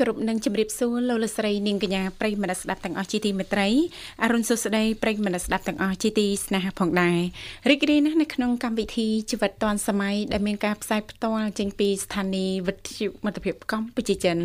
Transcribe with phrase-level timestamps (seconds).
[0.00, 3.68] គ្រប់នឹងជម្រាបសួរលោកលស្រីនាងកញ្ញាប្រិយមិត្តស្ដាប់ទាំងអស់ជាទីមេត្រី
[4.22, 7.18] អរុនសុស្ដីប្រិយមិត្តស្ដាប់ទាំងអស់ជាទីស្នេហាផងដែរ
[7.70, 14.38] រីករាយណាស់នៅក្នុងកម្មវិធីជីវិតឌွန်សម័យដែលមានការផ្សាយផ្ទាល់ចេញពីស្ថានីយ៍វិទ្យុមិត្តភាពកម្ពុជាចិន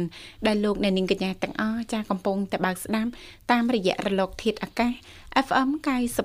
[0.47, 3.09] ដែលលោកអ្នកនាងកញ្ញាទាំងអស់ចាកំពុងតែបើកស្ដាប់
[3.51, 4.91] តាមរយៈរលកធាតុអាកាស
[5.35, 5.69] FM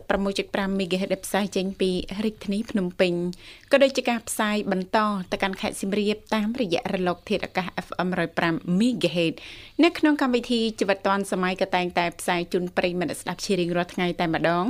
[0.01, 1.91] 96.5 MHz ដែលផ្សាយចេញពី
[2.25, 3.13] រាជធានីភ្នំពេញ
[3.73, 4.99] ក៏ដូចជាការផ្សាយបន្ត
[5.33, 8.09] ទៅកាន់ខេត្តសៀមរាបតាមរយៈរលកធាតុអាកាស FM
[8.45, 9.35] 105 MHz
[9.85, 14.67] នៅក្នុងកម្មវិធីជីវិតឌွန်សម័យក៏តែងតែផ្សាយជូនប្រិយមិត្តស្ដាប់ជារៀងរាល់ថ្ងៃតែម្ដង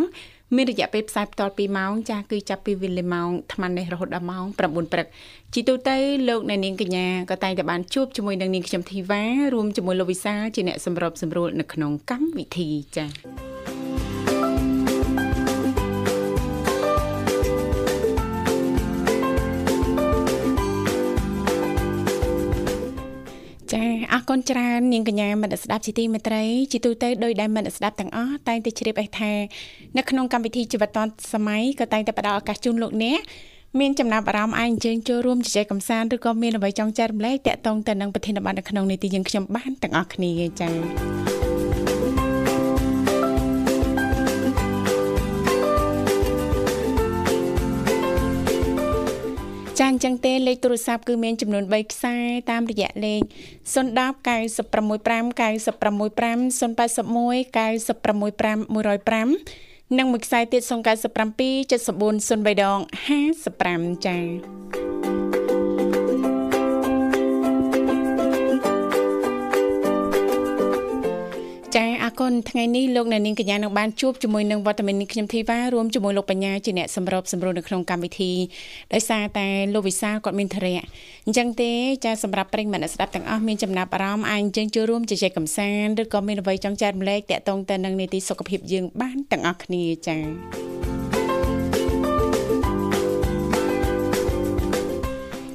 [0.56, 4.58] មានរយៈពេលផ្សាយបន្ត2ម៉ោងចាស់គឺចាប់ពីវេលាម៉ោង8:00នេះរហូតដល់ម៉ោង9
[4.92, 5.06] ព្រឹក
[5.54, 5.96] ជីទូទៅ
[6.28, 9.22] លោកអ្នកនាងកញ្ញាក៏តែងតែបានជួបជាមួយនឹងនាងខ្ញុំធីវ៉ា
[9.54, 13.59] រួមជាមួយលោកវិសាលជាអ្នកសម្របសម្រួលនៅក្នុងកម្មវិធីចា៎
[24.14, 29.32] អរគុណច្រើននាងកញ្ញាមិត្តស្ដាប់ជីទីមេត្រីជីទូទៅដោយដែលមិត្តស្ដាប់ទាំងអស់តែងតែជ្រាបឯថា
[29.96, 33.20] នៅក្នុងកម្មវិធីជីវិតឌွန်សម័យក៏តែងតែផ្ដល់ឱកាសជូនលោកអ្នក
[33.80, 41.39] មានចំណាប់អារម្មណ៍អាចអញ្ជើញចូលរួមជជែកកម្សាន្តឬក៏មានអ្វីចង់ចែករំលែកតាក់ទងទៅនឹងប្រធានបទនៅក្នុងនីតិយើងខ្ញុំបានទាំងអស់គ្នាចា៎
[49.80, 52.16] ចាអញ្ចឹងទេលេខទូរស័ព្ទគឺមានចំនួន3ខ្សែ
[52.50, 53.22] តាមរយៈលេខ
[53.74, 53.74] 010
[54.26, 62.78] 965 965 081 965 105និងមួយខ្សែទៀត097 74 03ដង
[63.40, 64.79] 55ចា៎
[72.20, 78.32] គុណថ្ងៃនេះលោកអ្នកនាងកញ្ញានឹងបានជួបជាមួយនឹងវត្តមាននេះខ្ញុំធីវ៉ារួមជាមួយលោកបញ្ញាជាអ្នកសម្របសម្រួលនៅក្នុងកម្មវិធី
[78.92, 80.76] ដោយសារតែលោកវិសាគាត់មានធរៈ
[81.26, 81.72] អញ្ចឹងទេ
[82.04, 90.89] ចាសម្រាប់ប្រិយមិត្តអ្នកស្ដាប់ទាំងអស់មានចំណាប់អារម្មណ៍អាចអញ្ជើញចូលរួមជជែកកម្សាន្តឬក៏មានអ្វីចង់ចែករំលែកតាក់ទងទៅនឹងនីតិសុខភាពយើងបានទាំងអស់គ្នាចា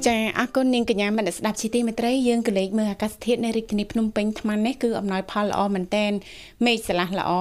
[0.06, 6.12] ចាអរគុណនាងកញ្ញាមនស្ដាប់ជីទីមេត្រីយើងក៏លេខមើលអាកាសធាតុនៅរាជធានីភ្នំពេញថ្មនេះគឺអំណោយផលល្អមែនតែន
[6.64, 7.32] មេឃស្រឡះល្អ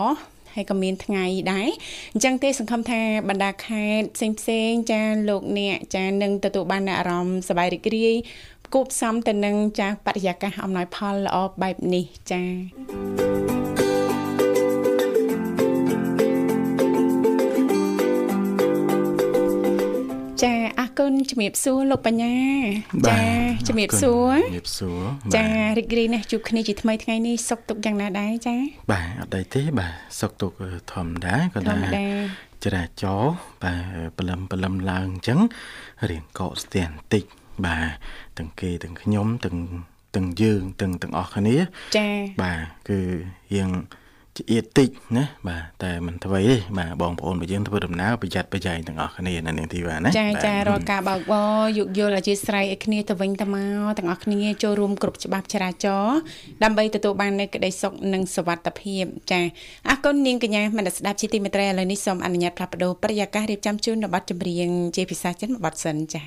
[0.54, 1.70] ហើយក៏មានថ្ងៃដែរ
[2.14, 8.16] អញ្ចឹងទេសង្ឃឹមថាបណ្ដាខេត្តផ្សេងផ្សេងចាលោកអ្នកចានឹងទទួលបានអារម្មណ៍សប្បាយរីករាយ
[8.74, 12.44] គូបផ្សំទៅនឹងចាបរិយាកាសអំណោយផលល្អបែបនេះចា
[13.54, 13.65] ចា
[21.06, 22.36] អរគុណជំរាបសួរលោកបញ្ញា
[23.10, 23.22] ចា
[23.68, 25.02] ជំរាបសួរជំរាបសួរ
[25.36, 25.46] ចា
[25.78, 28.56] រីករាយណាស់ជួបគ្នាជាថ្មីថ្ងៃនេះសុខទុក្ខយ៉ាងណាដែរចា
[28.92, 30.58] បាទអត់ដីទេបាទសុខទុក្ខ
[30.94, 31.86] ធម្មតាក៏ដែរ
[32.64, 33.24] ចរាចរ
[33.64, 35.40] បាទព្រលឹមព្រលឹមឡើងអញ្ចឹង
[36.10, 37.24] រៀងកកស្ទះបន្តិច
[37.66, 37.90] បាទ
[38.38, 39.58] ទាំងគេទាំងខ្ញុំទាំង
[40.16, 41.56] ទាំងយើងទាំងទាំងអស់គ្នា
[41.98, 42.08] ចា
[42.42, 43.00] បាទគឺ
[43.56, 43.70] រៀង
[44.38, 56.18] ជាអៀតតិចណាបាទតែមិនធ្វើទេបាទបងប្អូនរបស់យើងធ្វើដំណើរប្រយ័ត្នប្រយែងទាំងអស់គ្នានៅនាងធីវ៉ាណាចាចារាល់ការបើកបរយោគយល់អធិស្ឋានឲ្យគ្នាទៅវិញទៅមកទាំងអស់គ្នាចូលរួមគ្រប់ច្បាប់ចរាចរណ៍
[56.64, 59.42] ដើម្បីទទួលបាននូវក្តីសុខនិងសុវត្ថិភាពចា
[59.90, 66.24] អរគុណនាងកញ្ញាមនស្ដាប់ជាទីមេត្រីឥឡូវនេះសូមអនុញ្ញាតផ្លាស់ប្ដូរប្រយាកររៀបចំជូននៅប័ណ្ណចម្រៀងជាភាសាចិនមួយប័ណ្ណសិនចា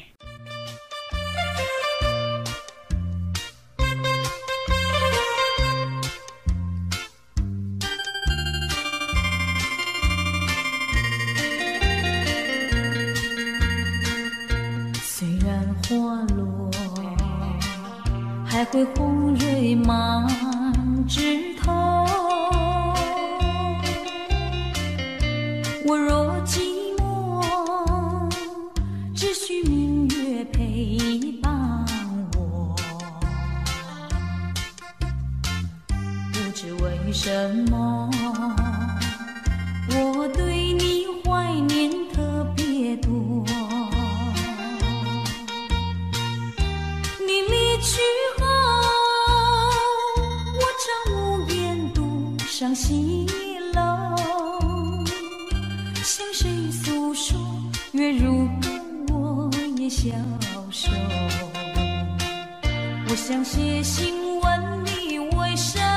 [63.58, 65.87] 写信问你为什么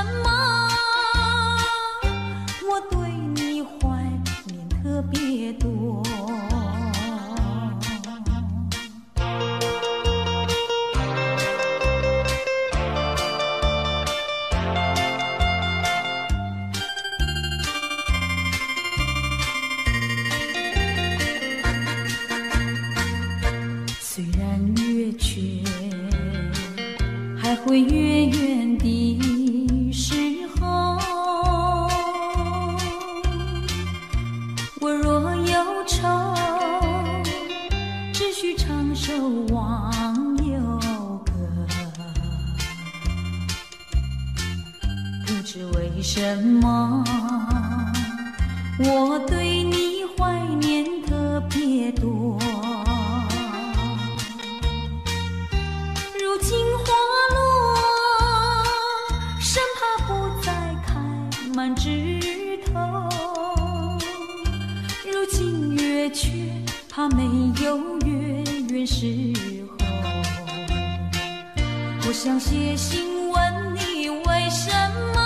[74.52, 74.70] 什
[75.14, 75.20] 么，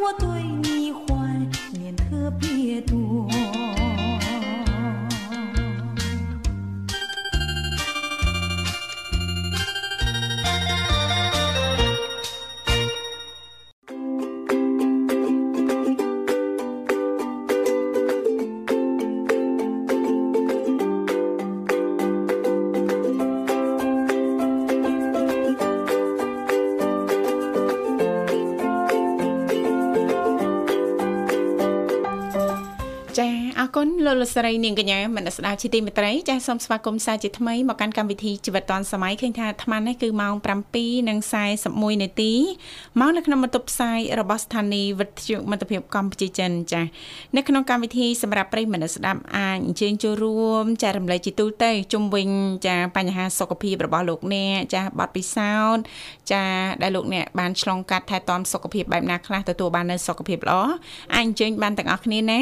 [0.00, 0.39] 我对
[34.34, 40.34] ស្រីនាងកញ្ញាមនស្ដាប់ជាទីមេត្រីចាសូមស្វាគមន៍សាជាថ្មីមកកាន់កម្មវិធីជីវិតឌွန်សម័យឃើញថាអាត្មានេះគឺម៉ោង
[40.98, 42.32] 7:41នាទី
[43.00, 46.82] មកនៅក្នុងបន្ទប់ផ្សាយរបស់ស្ថានីយ៍វិទ្យុមិត្តភាពកម្ពុជាចិនចា
[47.36, 52.28] នៅក្នុងកម្មវិធីសម្រាប់ប្រិយមិត្តស្ដាប់អាចអញ្ជើញចូលរួមចែករំលែកជាទូទៅជុំវិញ
[52.66, 55.82] ចាបញ្ហាសុខភាពរបស់លោកអ្នកចាបទពិសោធន៍
[56.32, 56.44] ចា
[56.82, 60.60] ដែលលោកអ្នកបានឆ្លងកាត់ថែទាំសុខភាពបែបណាខ្លះទទួលបាននៅសុខភាពល្អ
[61.16, 62.40] អាចអញ្ជើញបានទាំងអស់គ្នាណា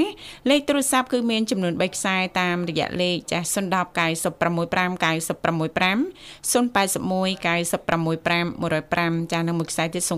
[0.50, 3.58] លេខទូរស័ព្ទគឺមានចំនួន3ខ្សែតាមរយៈលេខចាស់010 965
[4.98, 10.10] 965 081 965 105ចាស់និងមួយខ្សែទៀត097 74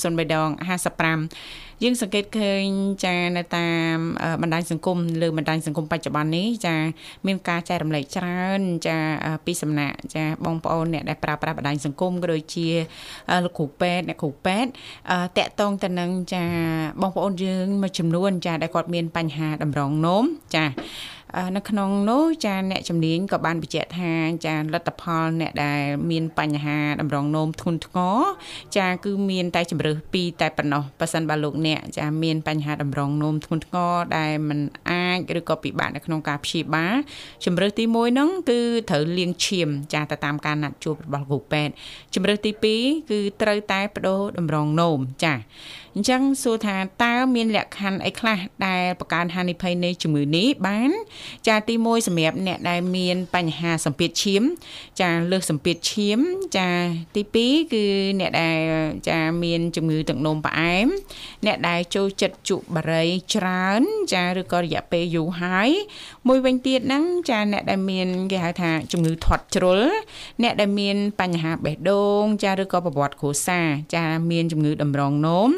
[0.00, 2.64] 0355 យើងសង្កេតឃើញ
[3.04, 6.76] ចានៅតាមអឺបណ្ដាញសង្គមលើបណ្ដាញសង្គមបច្ចុប្បន្ននេះចា
[7.26, 8.96] មានការចែករំលែកច្រើនចា
[9.46, 12.68] ពីសំណាក់ចាបងប្អូនអ្នកដែលប្រើប្រាស់បណ្ដាញសង្គមក៏ដូចជា
[13.30, 14.70] អឺលោកគ្រូពេទ្យអ្នកគ្រូពេទ្យ
[15.10, 16.44] អឺតាក់ទងទៅនឹងចា
[17.02, 20.24] បងប្អូនយើងមួយចំនួន ចាដែលគាត់មានបញ្ហាតម្រងនោម
[20.54, 21.19] ចាអឺ
[21.56, 24.12] នៅក្នុងនោះចាអ្នកជំនាញក៏បានបញ្ជាក់ថា
[24.46, 28.18] ចាលទ្ធផលអ្នកដែលមានបញ្ហាតម្រងនោមធ្ងន់ធ្ងរ
[28.76, 34.60] ចាគឺមានតែជំរើសពីរតែប៉ុណ្ណោះប៉ះសិនបើលោកអ្នកចាមានបញ្ហាតម្រងនោមធ្ងន់ធ្ងរដែលมัน
[34.90, 36.94] អាចឬក៏ពិបាកនៅក្នុងការព្យាបាល
[37.44, 38.60] ជំរើសទី1ហ្នឹងគឺ
[38.90, 41.72] ត្រូវលាងឈាមចាទៅតាមការណាត់ជួបរបស់គ្រូពេទ្យ
[42.14, 45.34] ជំរើសទី2គឺត្រូវតែបដូរតម្រងនោមចា
[45.94, 50.90] អញ្ចឹងសួរថាតើមានលក្ខខណ្ឌអីខ្លះដែលបង្កើនហានិភ័យនៃជំងឺនេះបាន
[51.48, 54.42] ចាទី1សម្រាប់អ្នកដែលមានបញ្ហាសម្ពាធឈាម
[55.00, 56.20] ចាលើសសម្ពាធឈាម
[56.56, 56.68] ចា
[57.14, 57.84] ទី2គឺ
[58.20, 58.58] អ្នកដែល
[59.08, 60.86] ចាមានជំងឺទឹកនោមផ្អែម
[61.46, 63.82] អ្នកដែលចូលចិត្តជក់បារីច្រើន
[64.14, 65.70] ចាឬក៏រយៈពេលយូរហើយ
[66.28, 69.80] មួយវិញទៀតហ្នឹងចាអ្នកដែលមានគេហៅថាជំងឺធាត់ជ្រុល
[70.42, 75.48] អ្នកដែលមានបញ្ហាបេះដូងចាឬក៏ប្រវត្តិគ្រួសារចាមានជំងឺតម្រងនោម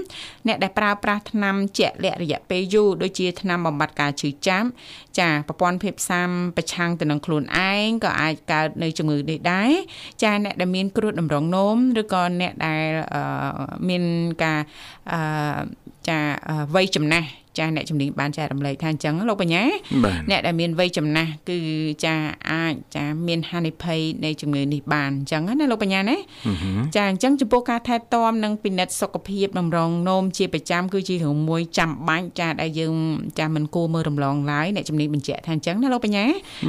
[0.46, 4.68] អ្នកដែលប្រើប្រាស់ថ្នាំជាក់លាក់រយៈពេលយូរដូចជាថ្នាំបំបត្តិការឈឺចាប់
[5.18, 9.70] ចាប្រព័ន្ធភាពផ្សាំប្រឆាំងទៅនឹងខ្លួនឯងក៏អាចកើតនៅជំងឺនេះដែរ
[10.22, 13.22] ចាអ្នកដែលមានគ្រោះតម្រងនោមឬក៏អ្នកដែលអឺ
[13.88, 14.02] មាន
[14.44, 14.60] ការ
[15.12, 15.20] អឺ
[16.08, 16.18] ចា
[16.74, 17.28] វ័យចំណាស់
[17.58, 19.62] ចាអ្នកជំនាញបានចែករំលែកថាអញ្ចឹងលោកបញ្ញា
[20.04, 21.58] បាទអ្នកដែលមានវ័យចំណាស់គឺ
[22.04, 22.14] ចា
[22.50, 32.94] អាចចាមានហានិភ័យនៃជំងឺនេះបានអញ្ចឹងណាលោកបញ្ញាណាហឹមហឹមចាអញ្ចឹងចំពោះការថែទាំនិងពិនិត្យសុខភាពតម្រងនោមជាប្រចាំគឺជារឿងមួយចាំបាច់ចាដែលយើង
[33.38, 36.24] ចាមិនគួរមើលរំលងឡើយអ្នកជំនាញបញ្ជាក់ថាអញ្ចឹងណាលោកបញ្ញា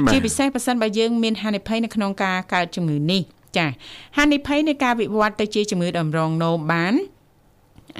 [0.06, 3.22] បាទជាពិសេសបើសិនបើយើងមានហានិភ័យនៅក្នុងការកើតជំងឺនេះ
[3.56, 3.66] ចា
[4.16, 6.94] ហានិភ័យនៃការវិវត្តទៅជាជំងឺតម្រងនោមបាន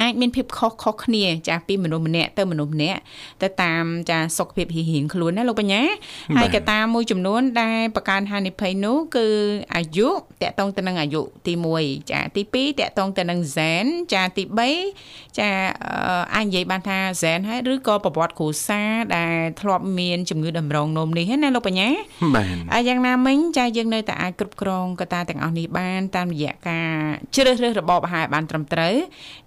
[0.01, 3.01] អាចមានភាពខុសខុសគ្នាចាពីមនុស្សម្នាក់ទៅមនុស្សម្នាក់
[3.43, 5.83] ទៅតាមចាសុខភាពរៀងៗខ្លួនណាលោកបញ្ញា
[6.37, 9.27] ហើយកត្តាមួយចំនួនដែលបង្កើនហានិភ័យនោះគឺ
[9.77, 10.09] អាយុ
[10.41, 14.45] តកតងទៅនឹងអាយុទី1ចាទី2តកតងទៅនឹងហ្សែនចាទី
[14.91, 15.49] 3ចា
[15.85, 21.89] អឺអាចនិយាយបានថាហ្សែនហើយឬក៏ប្រវត្តិគ្រួសារដែលធ្លាប់មានជំងឺតម្រងនោមនេះណាលោកបញ្ញា
[22.35, 26.91] បាទហើយយ៉ាងណាមិញចាយើងនៅតែអាចគ្រប់គ្រងកត្តាទាំងអស់នេះបានតាមរយៈការ
[27.35, 28.95] ជ្រើសរើសរបបអាហារឲ្យបានត្រឹមត្រូវ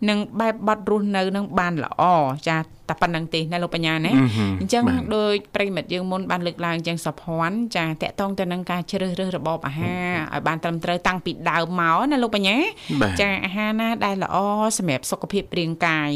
[0.10, 2.03] និងបែបបត់រស់នៅនឹងបានល្អ
[2.48, 2.58] ចា
[2.89, 12.58] តែប៉ុណ្្នឹងទេណាលោកបញ្ញាណាអឺហឹមអញ្ចឹងបាទដោយប្រិមិត្តយើងមុនបានលើកឡើងអញ្ចឹងសុភ័ណ្ឌចាតកតងទៅនឹងការជ្រើសរើសរបបអាហារឲ្យបានត្រឹមត្រូវតាំងពីដើមមកណាលោកបញ្ញា
[13.01, 14.38] បាទចាអាហារណាដែលល្អ
[14.77, 16.10] សម្រាប់សុខភាពរាងកាយ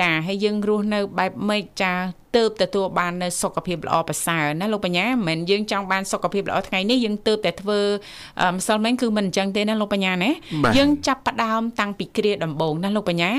[0.00, 1.92] ចាហើយយើងរស់នៅបែបម៉េចចា
[2.36, 7.80] ទើបទទួលបាននៅសុខភាពល្អប្រសើរណាលោកបញ្ញាមិនមែនយើងចង់បានសុខភាពល្អថ្ងៃនេះយើងទើបតែធ្វើ
[8.42, 10.30] អឺម្សិលមិញគឺមិនអញ្ចឹងទេណាលោកបញ្ញាណា
[10.64, 13.30] បាទយើងចាប់ផ្ដើមតាំងពីគ្រាដំបូងណាលោកបញ្ញា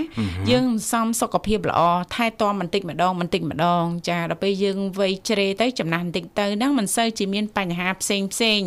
[0.51, 1.81] យើងសំសុខភាពល្អ
[2.15, 8.59] ថែទាំបន្តិចម្ដងបន្តិចម្ដងចាដល់ពេលយើងវ័យជ្រេទៅចំណាស់បន្តិចទៅហ្នឹងមិនសូវជាមានបញ្ហាផ្សេងផ្សេង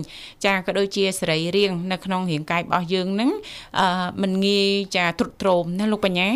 [0.45, 3.31] ចាក៏ដូចជាសរីរាង្គនៅក្នុងរាងកាយរបស់យើងហ្នឹង
[3.79, 3.89] អឺ
[4.23, 6.29] មិនងាយចាទ្រុឌទ្រោមណាលោកបញ្ញា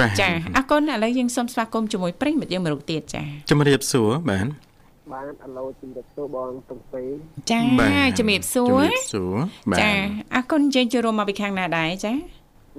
[0.00, 4.46] បាទចាអរគុណឥឡូវយើងសូមស្វាគមន៍ជាមួយប្រិយមិត្តយើងមួយរូបទៀតចាជំរាបសួរបាទ
[5.12, 7.02] បានអឡូជំរាបសួរបងតុងពេ
[7.50, 9.34] ចាបាទជំរាបសួជំររាបសួរ
[9.70, 9.90] បាទចា
[10.34, 12.12] អរគុណយើងចូលរួមមកពីខាងណាដែរចា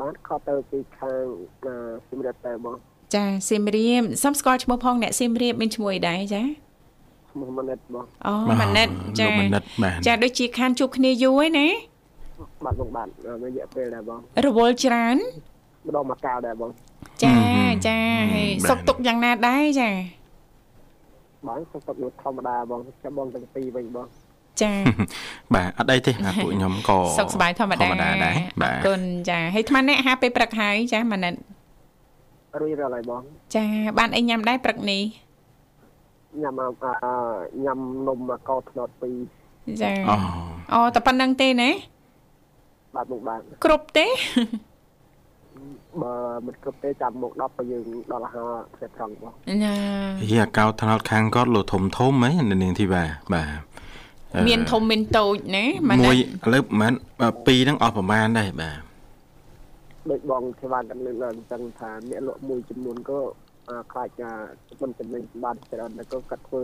[0.01, 1.23] បានខត់ទៅពីខាង
[1.65, 1.73] អឺ
[2.09, 2.75] ជំរាបតែបង
[3.15, 6.43] ចាសៀមរាបសូមស្គាល់ឈ្មោះផងអ្នកសៀមរាបមានឈ្មោះអីដែរចា
[7.31, 8.87] ឈ្មោះម៉ាណិតបងអូបាទម៉ាណិត
[9.19, 11.67] ចាលោកម៉ាណិតបាទចាដូចជាខានជួបគ្នាយូរហើយណា
[12.65, 15.17] បាទបងបាទអឺរយៈពេលដែរបងរវល់ច្រើន
[15.87, 16.69] ម្ដងមកកាលដែរបង
[17.23, 17.37] ចា
[17.87, 17.99] ចា
[18.33, 19.89] ហើយសុខទុក្ខយ៉ាងណាដែរចា
[21.47, 24.07] បងសុខទុក្ខនោះធម្មតាបងចាំបងទាំងពីរវិញបង
[24.61, 24.73] ចា
[25.55, 31.33] បាទអត់អីទេបាទពួកខ្ញុំក៏សុខសប្បាយធម្មតាធម្មតាដែរបាអរទគុណចាហើយអាត្មាអ្នកអាហារពេលព្រឹកហើយចាម៉ាណិត
[32.61, 33.21] រួចរាល់ហើយបង
[33.55, 33.65] ចា
[33.97, 35.03] បានអីញ៉ាំដែរព្រឹកនេះ
[36.41, 36.69] ញ៉ាំអឺ
[37.63, 39.17] ញ៉ាំនំកោថ្នោតពីរ
[39.83, 40.15] ចាអូ
[40.73, 41.69] អូតែប៉ុណ្្នឹងទេណា
[42.95, 44.05] បាទបងបាទគ្រប់ទេ
[46.01, 46.13] បើ
[46.45, 49.31] មិនគ្រប់ទេចាំមក10បើយើងដល់អាហារផ្សេងត្រង់បង
[49.63, 49.73] ណា
[50.29, 53.59] ហីអាកោថ្នោតខាងគាត់លោធំធំហ៎នៅនាងធីបាបាទ
[54.33, 58.86] អឺមានធំមានតូចណាម៉ាណិមួយតឥឡូវប្រហែលបាទពីរហ្នឹងអស់ប្រហែលដែរបាទ
[60.11, 63.19] ដូចបងធ្វើបានกันលើកឡើងអញ្ចឹងថាអ្នកលក់មួយចំនួនក៏
[63.69, 64.31] អឺខ្លាចថា
[64.81, 66.63] មិនចំណេញបានច្រើនតែក៏កាត់ធ្វើ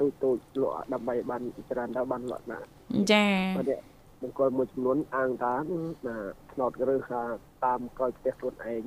[0.00, 2.58] ទូចទូចលក់ដើម្បីបានច្រើនទៅបានលក់ណា
[3.12, 3.78] ចាបើនេះ
[4.22, 6.16] បង្គោលមួយចំនួនអាងថាណា
[6.52, 7.22] ផ្នត់ឬថា
[7.64, 8.84] តាមក្រោយផ្ទះខ្លួនឯង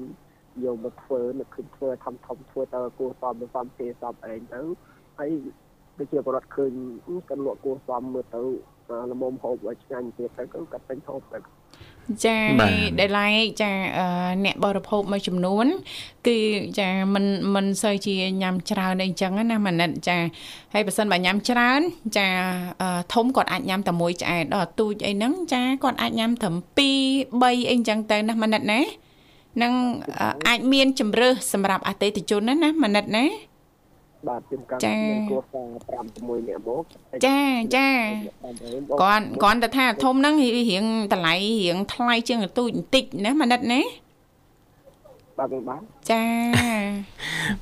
[0.64, 4.62] យកមកធ្វើនឹកឃើញធ្វើធំធំធ្វើទៅគួរសមទៅសមទេសមឯងទៅ
[5.20, 5.32] ហើយ
[5.98, 6.72] ដូចជាប្រវត្តិឃើញ
[7.28, 8.42] គាត់លក់គួរសមមើលទៅ
[9.12, 11.40] ល្មមហូបឲ្យឆ្ងាញ់ទៀតទៅក៏គាត់ពេញហូបទៅ
[12.26, 14.06] ចាបាទដែលឡែកចាអឺ
[14.46, 15.66] អ្នកបរិភោគមួយចំនួន
[16.28, 16.38] គឺ
[16.80, 20.18] ចាមិនមិនសូវជាញ៉ាំច្រើនអីចឹងណាម៉ាណិតចា
[20.74, 21.82] ហើយបើសិនបើញ៉ាំច្រើន
[22.18, 22.28] ចា
[22.82, 28.82] អឺធំគាត់អាចញ៉ាំតែមួយឆ្អែតដល់ទូចអីហ្នឹងចាគាត់អាចញ៉ាំត្រឹម2 3អីចឹងទៅណាម៉ាណិតណា
[29.62, 29.74] នឹង
[30.20, 33.26] អឺអាចមានជំរើសសម្រាប់អតិថិជនណាណាម៉ាណិតណា
[34.28, 36.84] បាទជាការចាមានគួរសម5 6នាក់មក
[37.26, 37.40] ចា
[37.76, 37.90] ចា
[38.44, 38.58] គាត់
[39.02, 43.82] គាត់គាត់តែថាធំហ្នឹងរៀងតម្លៃរៀងថ្លៃជាងទូចបន្តិចណាម៉ាណិតណា
[45.40, 46.24] បាទបាទចា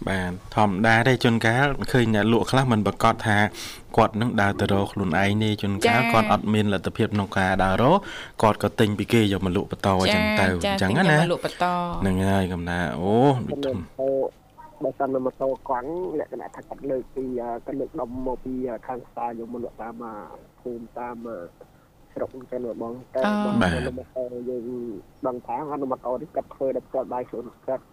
[0.07, 3.37] បាទធម្មតាទេជួនកាលឃើញអ្នកលក់ខ្លះមិនប្រកាសថា
[3.97, 7.99] គាត់នឹងដើរទៅរកខ្លួនឯងទេជួនកាលគាត់អត់មានលទ្ធភាពក្នុងការដើររក
[8.41, 11.65] គាត់ក៏ទិញពីគេយកមកលក់បន្តអញ្ចឹងទៅអញ្ចឹងទិញណាយកមកលក់បន្ត
[12.01, 13.71] ហ្នឹងហើយកំណាអូខ្ញុំទៅ
[14.83, 17.23] បើសិនម៉ូតូកង់លក្ខណៈថាគាត់លើកពី
[17.65, 18.53] គាត់លើកដុំមកពី
[18.87, 20.03] ខាងផ្សារយកមកលក់តាម
[20.61, 21.15] ភូមិតាម
[22.13, 24.65] ស្រុកអញ្ចឹងបងតែបើម៉ូតូយើង
[25.27, 27.85] ដឹងថាអនុម៉ូតូនេះគាត់ធ្វើដល់គាត់បាយខ្លួនគាត់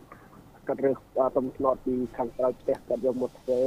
[0.66, 3.60] គាត់រើសទំធ្លាប់ពីខាងក្រោយផ្ទះគាត់យកមកធ្វើ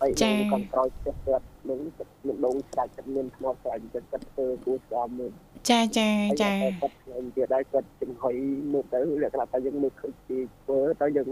[0.00, 0.10] ហើយ
[0.52, 1.80] ខាងក្រោយផ្ទះគាត់នឹង
[2.26, 5.32] មានដងស្រាច់គាត់មានធ្លាប់ស្រាច់អញ្ចឹងគាត់ធ្វើគួរស្គាល់មើល
[5.70, 6.08] ចាចា
[6.42, 8.34] ចាគាត់ខ្លាញ់ទៀតដែរគាត់ចំហុយ
[8.72, 11.28] មកទៅលក្ខណៈថាយើងមើលឃើញពីធ្វើទៅយើង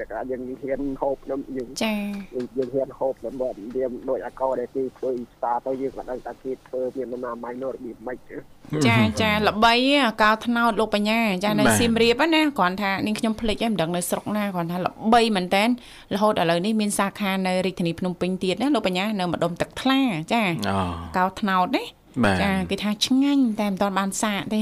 [0.00, 1.94] លក្ខណៈយើងហ៊ានហូបនឹងយើងចា
[2.58, 8.18] យើងហ៊ានហូបទៅមកវាដូចអាកោដែលគេធ្វើផ្សារទៅយើងក៏ដឹងថាគេធ្វើមានដំណាម៉ៃនោះរបៀបម៉េច
[8.86, 9.74] ចាចាល្បី
[10.04, 15.64] អាកោថ្នោតលោកបញ្ញាចានៅសៀមរាបណាគ្រាន់ថានាងខ្ញុំភ្លេចហើយមិនដឹងនៅស្រុកណាគ្រាន់ថាល្បីមែនតើ
[16.14, 20.00] រហូតឥឡូវនេះមានសាខានៅរាជធានីភ្នំពេញទៀតណាលោកបញ្ញានៅម្ដុំទឹកថ្លា
[20.32, 20.78] ចាអូ
[21.16, 21.84] កោថ្នោតណា
[22.24, 24.60] បាទចាគេថាឆ្ងាញ់តែមិនទាន់បានសាកទេ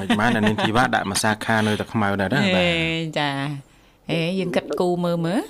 [0.00, 3.30] មិនបានអានាងធីបាដាក់មួយសាខានៅតែខ្មៅដែរណាហេបាទចា
[4.10, 5.42] ហេយើងគិតគូមើលមើល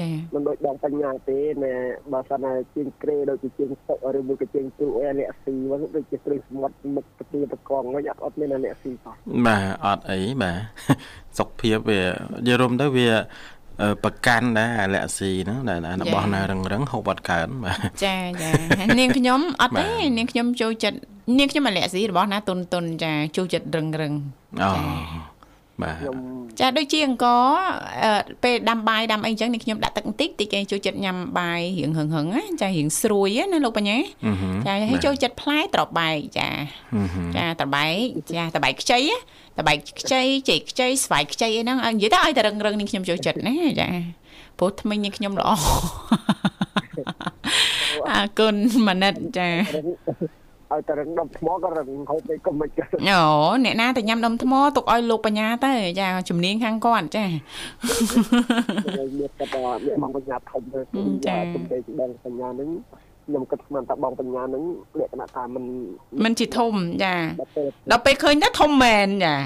[0.00, 1.74] ចាមិនដូចបងបញ្ញាទេណែ
[2.12, 9.14] បើសិនណាជាងក្រេដូចជាជាងសុកឬមួយក៏ជាងទូអេលាក់ស៊ីហ្នឹងដូចជាគ្រឿងសមុទ្រមុខប្រទីប្រកងហ្នឹងអត់អត់មានអាលាក់ស៊ីសោះ
[9.46, 10.58] បាទអត់អីបាទ
[11.38, 13.08] សុខភាពវានិយាយរួមទៅវា
[13.82, 18.50] អឺប្រកាន់ដែរអាលែកស៊ីហ្នឹងដែលរបស់ណារឹងរឹងហូបអត់កើនបាទចាចា
[18.98, 20.98] នាងខ្ញុំអត់បាទេទនាងខ្ញុំចូលចិត្ត
[21.38, 24.12] នាងខ្ញុំអាឡែស៊ីរបស់ណាតុនតុនចាចូលចិត្តរឹងរឹង
[24.62, 25.37] អូចា
[25.82, 26.16] បាទខ្ញុំ
[26.60, 27.26] ចាដូចជាអង្គ
[28.04, 36.48] អឺពេលដាំបាយដាំអីចឹងនេះខ្ញុំដាក់ទឹកបន្តិចតិចឯងចូលចិត្តញ៉ាំបាយរៀងហឹងហឹងណាចារៀងស្រួយណាលោកបញ្ញាអឺហឹមចាហើយចូលចិត្តផ្លែត្របែកចា
[36.94, 37.94] អឺហឹមចាត្របែក
[38.36, 39.16] ចាត្របែកខ្ចីណា
[39.56, 43.88] ត្របែកខ្ចីចេកខ្ចីស្វាយខ្ចីអីហ្នឹងឲ្យនិយាយទៅឲ្យតែរឹងរឹងនេះខ្ញុំចូលចិត្តណាចា
[44.58, 45.50] ព្រោះថ្មិញនេះខ្ញុំល្អ
[48.10, 48.54] អរគុណ
[48.88, 49.86] មនិតចារឹង
[50.72, 52.68] ឲ្យតែរឹងដុំថ្មក៏រឹងហូតពេកក៏មិន
[53.10, 53.22] អូ
[53.64, 57.24] អ្នកណាតែញ៉ាំដុំថ្មទុកឲ្យលោកបញ្ញាទៅចាជំនាញខាងគាត់ចា
[59.18, 59.46] មានតែ
[60.02, 60.80] បងបញ្ញាធំទៅ
[61.26, 62.70] ចាជំនាញបងបញ្ញានឹង
[63.26, 64.62] ខ្ញុំគិតស្មានថាបងបញ្ញានឹង
[64.98, 65.64] លក្ខណៈថាមិន
[66.24, 67.14] មិនជាធំចា
[67.90, 69.36] ដល់ពេលឃើញទៅធំមែនចា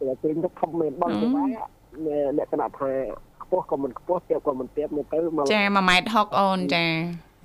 [0.00, 2.90] តែឃើញទៅធំមែនបងបញ្ញាលក្ខណៈថា
[3.42, 5.62] ខ្ពស់ក៏មិនខ្ពស់ទាបក៏មិនទាបមកទៅមកចា
[6.00, 6.84] 1.60អូនចា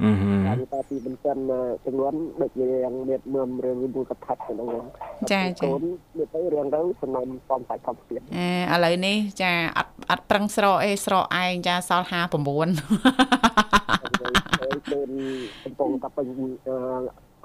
[0.02, 0.16] ហឹម
[0.48, 1.38] តាមតាពីមិនសិន
[1.86, 4.68] ចំនួនដូចជាយ៉ាងមានមើមរឿងមួយកថាហ្នឹង
[5.32, 5.82] ចាចាកូន
[6.18, 8.24] វាទៅរឿងទៅសំណុំសំសាច់ធម្មជាតិ
[8.72, 12.70] អឺឥឡូវនេះចាអត់អត់ប្រឹងស្រកអេស្រកឯងចាសល់59កូន
[15.66, 16.28] កំពុងតែពេញ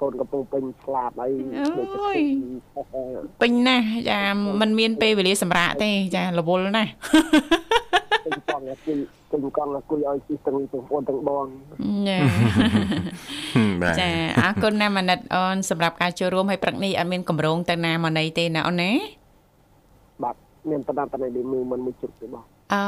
[0.01, 1.29] កូនកំពុងពេញស្លាប់អី
[1.77, 3.03] ដូចទៅ
[3.41, 4.19] ពេញណាស់ចា
[4.61, 6.91] มันមានពេលវេលាសម្រាកទេចារវល់ណាស់
[8.23, 8.97] ពេញកង់អាគុយ
[9.31, 11.45] ពេញកង់អាគុយឲ្យជីទាំងទាំងបងទាំងបង
[12.07, 12.17] ចា
[13.81, 14.09] បាទចា
[14.41, 18.91] អរគុណណាស់មនិតអូនសម្រាប់ការចូលរួមឲ្យព្រឹកនេះអត់មានកម្រងទៅណាមកណីទេណាអូនណា
[20.23, 20.35] បាទ
[20.69, 22.83] មានតំណតំណនេះមើលមិនមួយជិតទេបងអឺ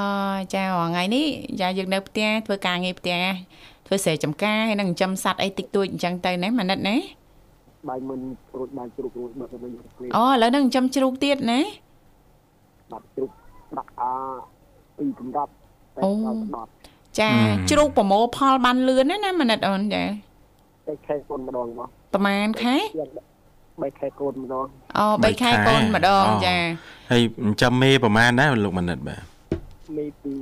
[0.53, 1.25] ចារាល់ថ្ងៃនេះ
[1.61, 3.17] ចាយើងនៅផ្ទះធ្វើការងារផ្ទះ
[3.87, 6.95] ធ្វើស្រែចម្ការហើយនឹងចិញ្ចឹមសត្វអីតិចតួចអញ្ចឹងទៅណាមនិតណា
[7.89, 8.19] បាយមិន
[8.57, 11.59] រួចបាយជ្រូករួចបាត់ទៅវិញព្រៀងអូឥឡូវហ្នឹងចិញ្ចឹមជ្រូកទៀតណា
[12.91, 13.31] បាត់ជ្រូក
[13.77, 14.13] ដាក់អា
[14.97, 15.51] ពីកម្រាប់
[15.95, 16.69] តែដល់ដប់
[17.19, 17.31] ចា
[17.69, 20.03] ជ្រូកប្រមូលផលបានលឿនណាណាមនិតអូនចា
[20.87, 22.75] តែខែកូនម្ដងបងប្រហែលខែ
[23.81, 24.65] បីខែកូនម្ដង
[24.97, 26.55] អូ3ខែកូនម្ដងចា
[27.11, 27.21] ហើយ
[27.61, 29.21] ចាំមេប្រហែលដែរលោកមនិតបាទ
[29.97, 30.33] មេពី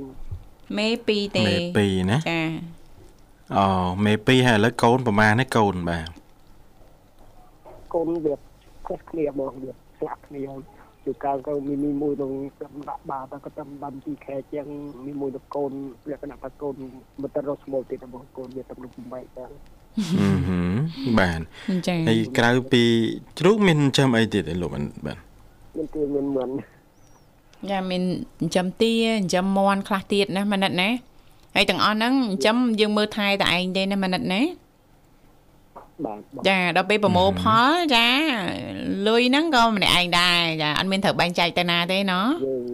[0.78, 1.44] មេ2ទេ
[1.78, 2.40] មេ2ណាចា
[3.56, 3.64] អូ
[4.04, 6.08] មេ2ហើយឥឡូវកូនប្រហែលនេះកូនបាទ
[7.94, 8.34] កូនវា
[8.86, 10.42] ខុសគ្នាមកវាស្លាប់គ្នា
[11.04, 14.66] ជួកាលក៏មីមីមួយនឹងតាមដាក់បាតក៏តាមបានពីខែជាង
[15.06, 15.72] មីមួយទៅកូន
[16.10, 16.74] លក្ខណៈថាកូន
[17.22, 19.50] មិនទៅរកស្មូលទៀតរបស់កូនវាទៅនឹងបែកចឹង
[19.98, 21.40] អឺហឹមបាទ
[21.86, 22.82] ចាហើយក្រៅពី
[23.38, 25.18] ជ្រូកមានចិញ្ចឹមអីទៀតឯលោកមនិតបាទ
[25.76, 26.50] មានទីមានមិន
[27.70, 28.02] ចាមាន
[28.40, 30.88] ចិញ្ចឹមទាចិញ្ចឹមមាន់ខ្លះទៀតណាមនិតណា
[31.54, 34.40] ហើយទាំងអស់ហ្នឹងចិញ្ចឹមយើងមើលថែតែឯងទេណាមនិតណា
[36.04, 38.06] បាទចាដល់ពេលប្រមូលផលចា
[39.06, 42.64] លុយហ្នឹងក៏ម្នាក់ឯងដែរចាអត់មានត្រូវបែងចែកទៅណាទេណយើង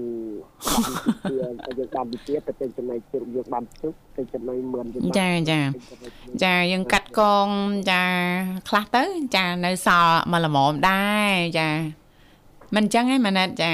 [1.79, 4.87] យើងកម្ពុជាប្រទេសចំណៃជុកយើងបានជុកទៅចំណៃមឿន
[5.19, 5.61] ចាចា
[6.45, 7.49] ចាយើងកាត់កង
[7.91, 8.03] ចា
[8.69, 9.03] ខ្លះទៅ
[9.37, 11.69] ចានៅសល់មួយល្មមដែរចា
[12.75, 13.73] មិនអញ្ចឹងឯងម៉ាណិតចា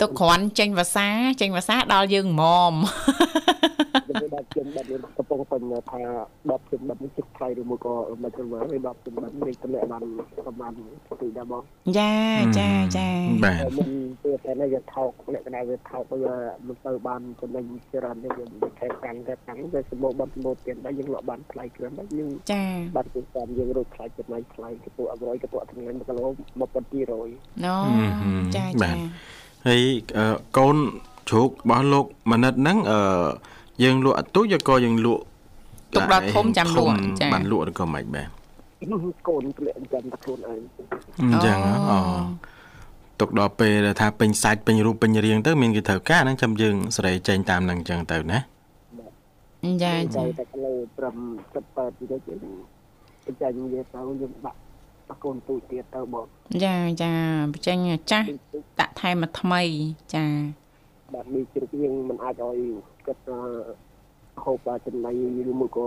[0.00, 1.08] ទុកគ្រាន់ចេញភាសា
[1.40, 2.74] ចេញភាសាដល់យើងហ្មម
[4.40, 6.00] ដល់ជិះបាត់យើងកំពុងពេញថា
[6.34, 10.02] 10ជិះបាត់នេះជិះថ្លៃឬមួយក៏មិនទៅមកវា10ជិះបាត់នេះតម្លាក់បាន
[10.36, 11.62] ប្រហែលទីដែរបង
[11.98, 12.12] ចា
[12.58, 13.08] ចាចា
[13.44, 13.90] បាទមិន
[14.22, 16.34] ពេលតែនេះវាថោកលក្ខណៈវាថោកវា
[16.66, 18.28] មិនទៅបានចំណេញច្រើនទេ
[18.62, 22.64] វាខែកាំងខែកាំងវាសម្បូរបាត់សម្បូរទៀតដែរយើងលក់បានថ្លៃគ្រាន់ដែរយើងចា
[22.96, 26.26] បាត់ពីតាមយើងរកថ្លៃចំណៃថ្លៃកពស់100កពស់ថ្ងាញ់1គីឡូ
[26.80, 27.76] 1200ណូ
[28.56, 28.96] ចាបាចាទ
[29.66, 30.26] ហើយកអឺ
[30.58, 30.76] កូន
[31.30, 33.00] ជ្រូករបស់លោកមនិតហ្នឹងអឺ
[33.82, 35.22] យើងលក់អត់ទូចឬក៏យើងលក់
[35.94, 38.28] ទុកដល់ធំចាំលក់ចាបានលក់ឬក៏មិនបាទ
[39.28, 40.60] កូនធ្លាក់ចាំតែខ្លួនឯង
[41.20, 41.58] អញ្ចឹង
[41.90, 41.98] អូ
[43.20, 48.38] ទុកដល់ពេលដែលថាពេញសាច់ពេញរូបពេញរាងទៅមានគេត្រូវការហ្នឹងចាំយើងសេរីចេញតាមហ្នឹងអញ្ចឹងទៅណា
[49.84, 51.16] ចាចាតែគីឡូត្រឹម
[51.54, 52.34] 78ទីទៅយើ
[53.32, 54.58] ងចាញ់វាទៅយើងដាក់
[55.08, 56.24] បកូនទូចទៀតទៅបង
[56.64, 57.12] ចាចា
[57.52, 57.76] បញ្ចេញ
[58.10, 58.26] ចាស់
[58.80, 59.62] ដាក់ថែមមកថ្មី
[60.14, 60.24] ចា
[61.14, 62.58] បាទនេះជ្រុកយើងមិនអាចឲ្យ
[63.06, 63.22] គាត់
[64.44, 65.12] ហូបចំណៃ
[65.50, 65.86] ឬមួយក៏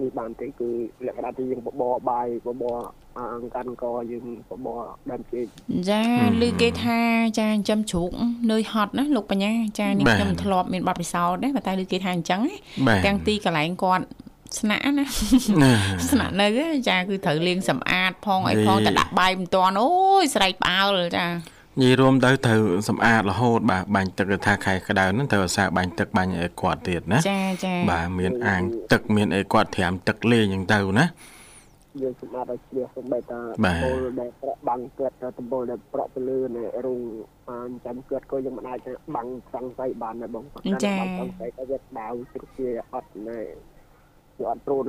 [0.00, 0.68] នេះបានទេគឺ
[1.06, 2.76] លក្ខណៈទីយើងបបរបាយបបរ
[3.18, 5.46] អង្កាន់កយើងបបរដើមជែក
[5.90, 6.02] ចា
[6.42, 6.98] ឮគេថា
[7.38, 8.10] ចាចិញ្ចឹមជ្រូក
[8.50, 12.40] នឿយហត់ណាលោកបញ្ញាចានេះខ្ញុំធ្លាប់មានបទពិសោធន៍ដែរប៉ុន្តែឮគេថាអញ្ចឹង
[12.86, 14.04] បាទទាំងទីកន្លែងគាត់
[14.58, 15.06] ស្នាក់ណាណា
[16.10, 16.46] ស្នាក់នៅ
[16.88, 19.90] ចាគឺត្រូវលាងសម្អាតផងអីផងតែដាក់បាយមិនតាន់អូ
[20.22, 21.26] យស្រែកផ្អើលចា
[21.78, 31.06] និយាយរួមទៅត្រូវសម្អាតរហូតបាទបាញ់ទឹកគឺថាខែក្តៅហ្នឹងត្រូវអាសាបាញ់ទឹកបាញ់ឲ្យគាត់ទៀតណាចាចាបាទមានអាងទឹកមានអីគាត់ត្រាំទឹកលេងអញ្ចឹងទៅណា
[32.02, 37.00] យើងសម្រាប់ឲ្យជ្រះសំបីតាបាទពលដែលប្រក់បាំងគាត់ទៅតំបល់ដែលប្រក់ទៅលើនៅរោង
[37.48, 38.78] បានចាំគាត់ក៏យើងមិនអាច
[39.16, 40.64] បាំងសង្ស័យបានដែរបងបាំង
[41.20, 43.40] សង្ស័យក៏វាដៅជ្រុះជាអត់ណែ
[44.38, 44.84] វាអត់ព្រូន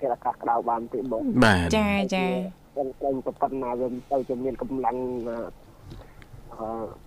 [0.00, 2.26] គេអាកាសក្តៅបានទេបងបាទចាចា
[2.74, 4.98] ខ្ញុំតែប៉ុណ្ណាវាទៅជាមានកម្លាំង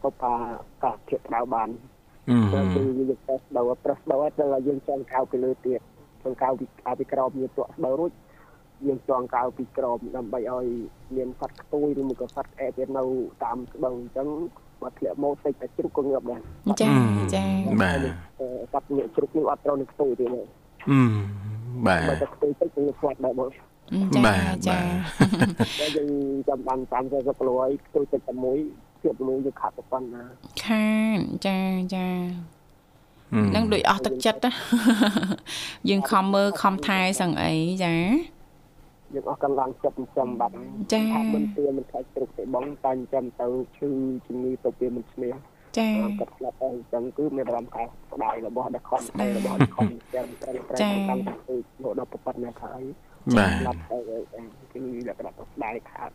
[0.02, 0.34] ពុបា
[0.84, 1.70] កាសធាតុដៅបាន
[2.54, 5.80] តែគឺយើងប្រស្ដូរប្រស្ដូរទៅឲ្យយើងចង់កៅពីលើទៀត
[6.24, 8.12] ចង់កៅពីកៅពីក្រោមយើងទក់ស្ដូររួច
[8.88, 10.66] យើងចង់កៅពីក្រមដើម្បីឲ្យ
[11.16, 13.04] មានផាត់ខ្ទួយឬមួយក៏ផាត់អែបវានៅ
[13.44, 14.28] តាមស្បឹងអញ្ចឹង
[14.82, 16.42] បើធ្លាក់មកតិចតែជ្រុកក៏ងាប់ដែរ
[16.82, 16.90] ចា
[17.36, 17.44] ចា
[17.82, 18.06] បាទ
[18.74, 20.46] ផាត់ងាកជ្រុកនេះអត់ត្រូវនឹងខ្ទួយទេហ្នឹង
[21.88, 23.50] បាទបើតែខ្ទួយតិចគឺខ្វាត់ដែរបង
[24.16, 24.34] ចា
[24.68, 24.80] ចា
[25.98, 26.12] យើង
[26.50, 28.60] ចាំបាន50 40គីឡូឲ្យខ្ទួយតិចតែមួយ
[29.04, 30.24] ទៀតមួយយើងខាត់ទៅប៉ុណ្ណា
[30.66, 31.60] ខានចា
[31.96, 32.08] ចា
[33.34, 34.52] អឺនឹងដូចអស់ទឹកចិត្តណា
[35.90, 37.96] យើងខំមើលខំថែសឹងអីចា
[39.14, 43.90] យើងអស់កម្លាំងចិត្តចិញ្ចឹមបាត់ហើយចាថាមិនទាមិនខ្លាចជ្រុកទេបងតែចិញ្ចឹមទៅឈឺ
[44.28, 45.34] ជំងឺទៅវាមិនឈ្នះ
[45.78, 47.84] ចាគាត់ស្លាប់ហើយអញ្ចឹងគឺមានអារម្មណ៍ថា
[48.14, 52.84] ស្ដាយរបស់ដែលខំស្ដាយរបស់ដែលខំចាំត្រូវត្រូវតាមទៅមកដល់ប្រពន្ធណាខហើយ
[53.38, 53.98] បាទស្លាប់ទៅ
[54.74, 56.12] គឺលក្ខណៈស្ដាយខាត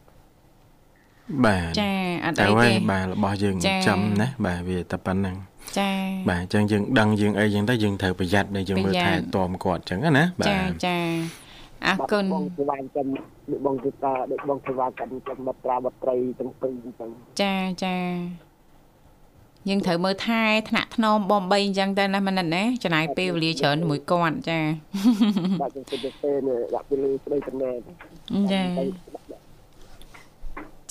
[1.45, 1.91] បាទចា
[2.25, 5.37] អត់តែអីហើយទេបាទរបស់យើងចាចាំណាបាទវាតែប៉ុណ្្នឹង
[5.79, 5.91] ចា
[6.31, 10.99] បាទអញ្ចឹងយើងដឹងយើងអីយ៉ាងទៅយើងត្រូវប្រយ័ត្នដែលយើងមើលប្រយ័ថែត្នទាំគាត់អញ្ចឹងណាបាចាទចា
[11.87, 13.07] អរគុណបងស្វាយចាំ
[13.51, 17.11] ដូចបងគឺតាដូចបងស្វាយចាំចាំបត្រាបត្រីទាំងពីរអញ្ចឹង
[17.41, 17.97] ចាចា
[19.69, 24.61] យើងត្រូវមើលថែថ្នាក់ថ្នមបំបីអញ្ចឹងទៅណាមិនណាចំណាយពេលវេលាច្រើនជាមួយគាត់ចា
[25.63, 27.79] បាទខ្ញុំទៅទេនេះដាក់ពីលើស្ដីតំណែង
[28.53, 28.63] ចា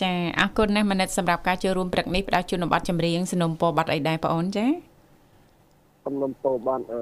[0.01, 4.65] ចាអរគុណណាស់មនិតសម្រាប់ការចូលរួមព្រឹកនេះផ្ដល់ជូនប័ណ្ណចម្រៀងสนុំពរប័ណ្ណអីដែរបងអូនចា
[6.05, 7.01] សំណុំពោបានអឺ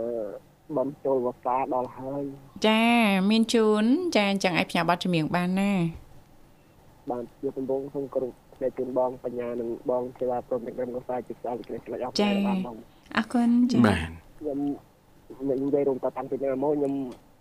[0.77, 2.23] បានចូលវស្សាដល់ហើយ
[2.67, 2.83] ចា
[3.29, 3.83] មានជូន
[4.15, 5.71] ចាអញ្ចឹងឲ្យផ្ញើប័ណ្ណចម្រៀងបានណា
[7.11, 12.75] បានជាដំបងខ្ញុំគ្រប់តែជូនបងបញ្ញានិងបងសេវាព្រមទាំងក្រុមកសាជាខ្សែលេខលេខអស់ហើយបានបង
[13.17, 13.97] អរគុណចាបាទ
[14.39, 14.59] ខ្ញុំ
[15.39, 16.93] ខ្ញុំនិយាយរួមតតាំងពីណាមកខ្ញុំ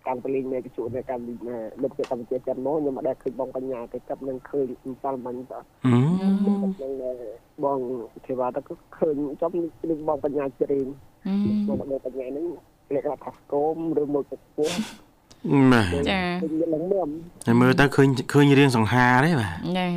[0.05, 1.43] កាន់ពលីងនៃវិទ្យុនៃកម្មវិធី
[1.81, 5.53] លោកជាកម្ពុជាចិនមកខ្ញុំមិនដែលឃើញបងបញ្ញាទៅកាប់នឹងឃើញអំសាលមិញត
[5.85, 6.33] អឺនឹង
[7.63, 7.79] បង
[8.25, 9.51] ទេវតាក៏ឃើញចំ
[9.89, 10.87] នឹងបងបញ្ញាជ្រៀង
[11.25, 12.45] អឺបងបញ្ញាហ្នឹង
[12.95, 14.71] លក្ខណៈថាស្គមឬមួយក៏ពោះ
[15.71, 17.09] បាទចាខ្ញុំឡើងមើល
[17.45, 19.87] ហើយមើលទៅឃើញឃើញរៀងសង្ហាទេបាទចា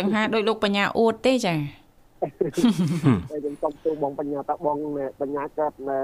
[0.00, 4.78] សង្ហាដូចលោកបញ្ញាអួតទេចាតែខ្ញុំសុំទូបងបញ្ញាតាបង
[5.20, 5.98] បញ្ញាកើតនៅ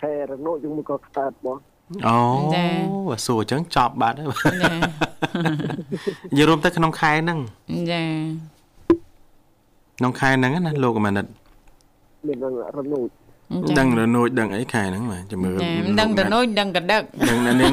[0.00, 1.56] ខេរនោយើងមួយក៏ស្កើតបង
[2.06, 2.16] អូ
[3.10, 4.72] បាទសួរអញ្ចឹងចប់បាត់ហើយបាទចា
[6.32, 7.38] និយាយរួមទៅក្នុងខែហ្នឹង
[7.90, 8.02] ចា
[9.98, 11.26] ក្នុងខែហ្នឹងណាលោកអាណិត
[12.26, 12.36] មាន
[12.76, 13.08] រនោច
[13.68, 17.72] ចាដឹងរនួចដឹងអីខែហ្នឹងបាទចាំមើលចាមិនដឹងទៅនោះដឹងកដឹកដឹងណានាង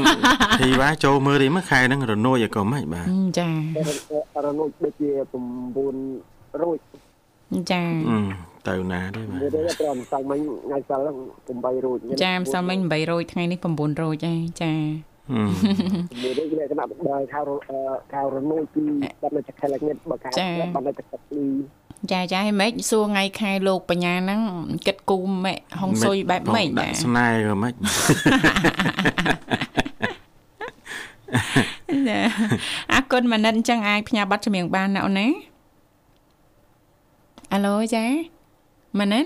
[0.60, 3.48] ធីវ៉ាចូលមើលរីមកខែហ្នឹងរនួចឲ្យក៏មិនបាទចា
[4.46, 5.10] រនោចដូចជា
[5.86, 6.78] 9រួច
[7.72, 8.18] ចាអឺ
[8.70, 11.00] ទៅណាទេបាទវាទៅត្រឹមសាំងមិញថ្ងៃសិល
[11.46, 13.68] 8រួចចាម្សិលមិញ800ថ្ងៃនេះ900
[14.32, 14.74] ឯងចា
[15.32, 15.42] អឺ
[16.24, 16.96] មួយនេះលក្ខណៈបើ
[17.34, 17.40] ខៅ
[18.14, 18.84] ខៅរនោចពី
[19.22, 20.30] បាត់នៅចក្ខែលនេះបើខៅ
[20.76, 21.40] បាត់នៅចក្ខែល
[22.12, 24.42] ចាចាហេម៉េចសួរថ្ងៃខែលោកបញ្ញាហ្នឹង
[24.88, 27.74] គិតគូម៉េចហុងស៊ុយបែបម៉េចដាចាក់ស្នេហ៍ក៏មិន
[32.10, 32.20] ចា
[32.94, 35.28] អរគុណម៉ានិតអញ្ចឹងអាចផ្ញើប័ណ្ណចម្រៀងបានណាអូនណា
[37.54, 38.06] អាឡូចា
[39.00, 39.26] ម៉ានិត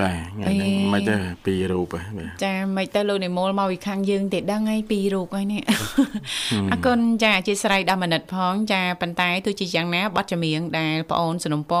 [0.00, 5.62] បាទថ្ងៃហ្នឹងអេមិនទៅពីររូបហ៎បាទចាមិនទៅលោកនិមលមកពីខាងយើងទេដឹងហើយពីររូបហើយនេះ
[6.72, 11.72] អរគុណចាអធិស្ឋានដល់មនិតផង ចាប៉ុន្តែទោះជាយ៉ាងណាប័ណ្ណចម្រៀងដែលប្អូនសនំព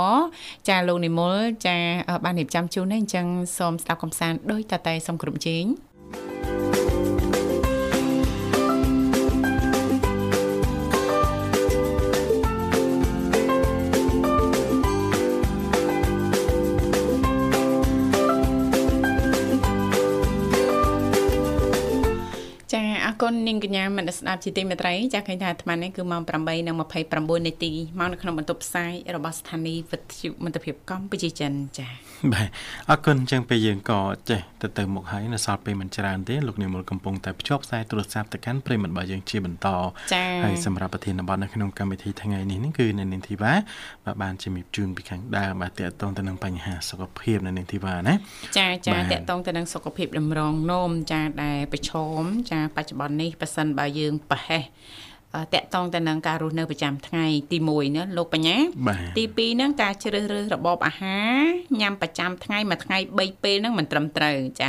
[0.68, 1.76] ចាលោកនិមលចា
[2.24, 3.26] បានរៀបចំជូននេះអញ្ចឹង
[3.58, 6.81] សូមស្ដាប់កំសាន្តដោយតតែសូមគ្រប់ជេងចាអ
[23.32, 26.22] រគុណនាងកញ្ញាមនស្សស្ដាប់ជាទីមេត្រីចាឃើញថាអាត្មានេះគឺម៉ោង
[26.68, 32.48] 8:29នាទីមកនៅក្នុងបន្ទប់ផ្សាយរបស់ស្ថានីយ៍វិទ្យុមិត្តភាពកម្ពុជាចិនចា បាទ
[32.90, 39.68] អរគុណអញ្ចឹងពេលយើងក៏ចេះទៅទៅមុខហើយនៅសល់ពេលមិនច្រើនទេលោកនាយមលកំពុងតែភ្ជាប់ខ្សែទូរស័ព្ទទៅកាន់ប្រិមត្តរបស់យើងជាបន្ត
[40.14, 43.52] ចាហើយសម្រាប់ប្រធានបទនៅក្នុងកម្មវិធីថ្ងៃនេះនេះគឺនៅនាងធីវ៉ា
[44.04, 48.14] បាទបានជំរាបជូនពីខាងដើមបាទតកតងទៅនឹងបញ្ហាសុខភាពនៅនាងធីវ៉ាណា
[48.58, 55.11] ចាចាបាទតកតងទៅនឹងសុខភាពតម្រងនោមចាដែលប្រឈមចាបច្ចុប្បន្ននេះប៉ះសិនបើយើងប្រហែសអឺ
[55.54, 58.56] តកតងទៅនឹងការរស់នៅប្រចាំថ្ងៃទី1ណាលោកបញ្ញា
[58.88, 64.68] បាទទី2ហ្នឹងការជ្រើសរើសរបបអាហារញ៉ាំប្រចាំថ្ងៃមួយថ្ងៃ3ពេលហ្នឹងមិនត្រឹមត្រូវចា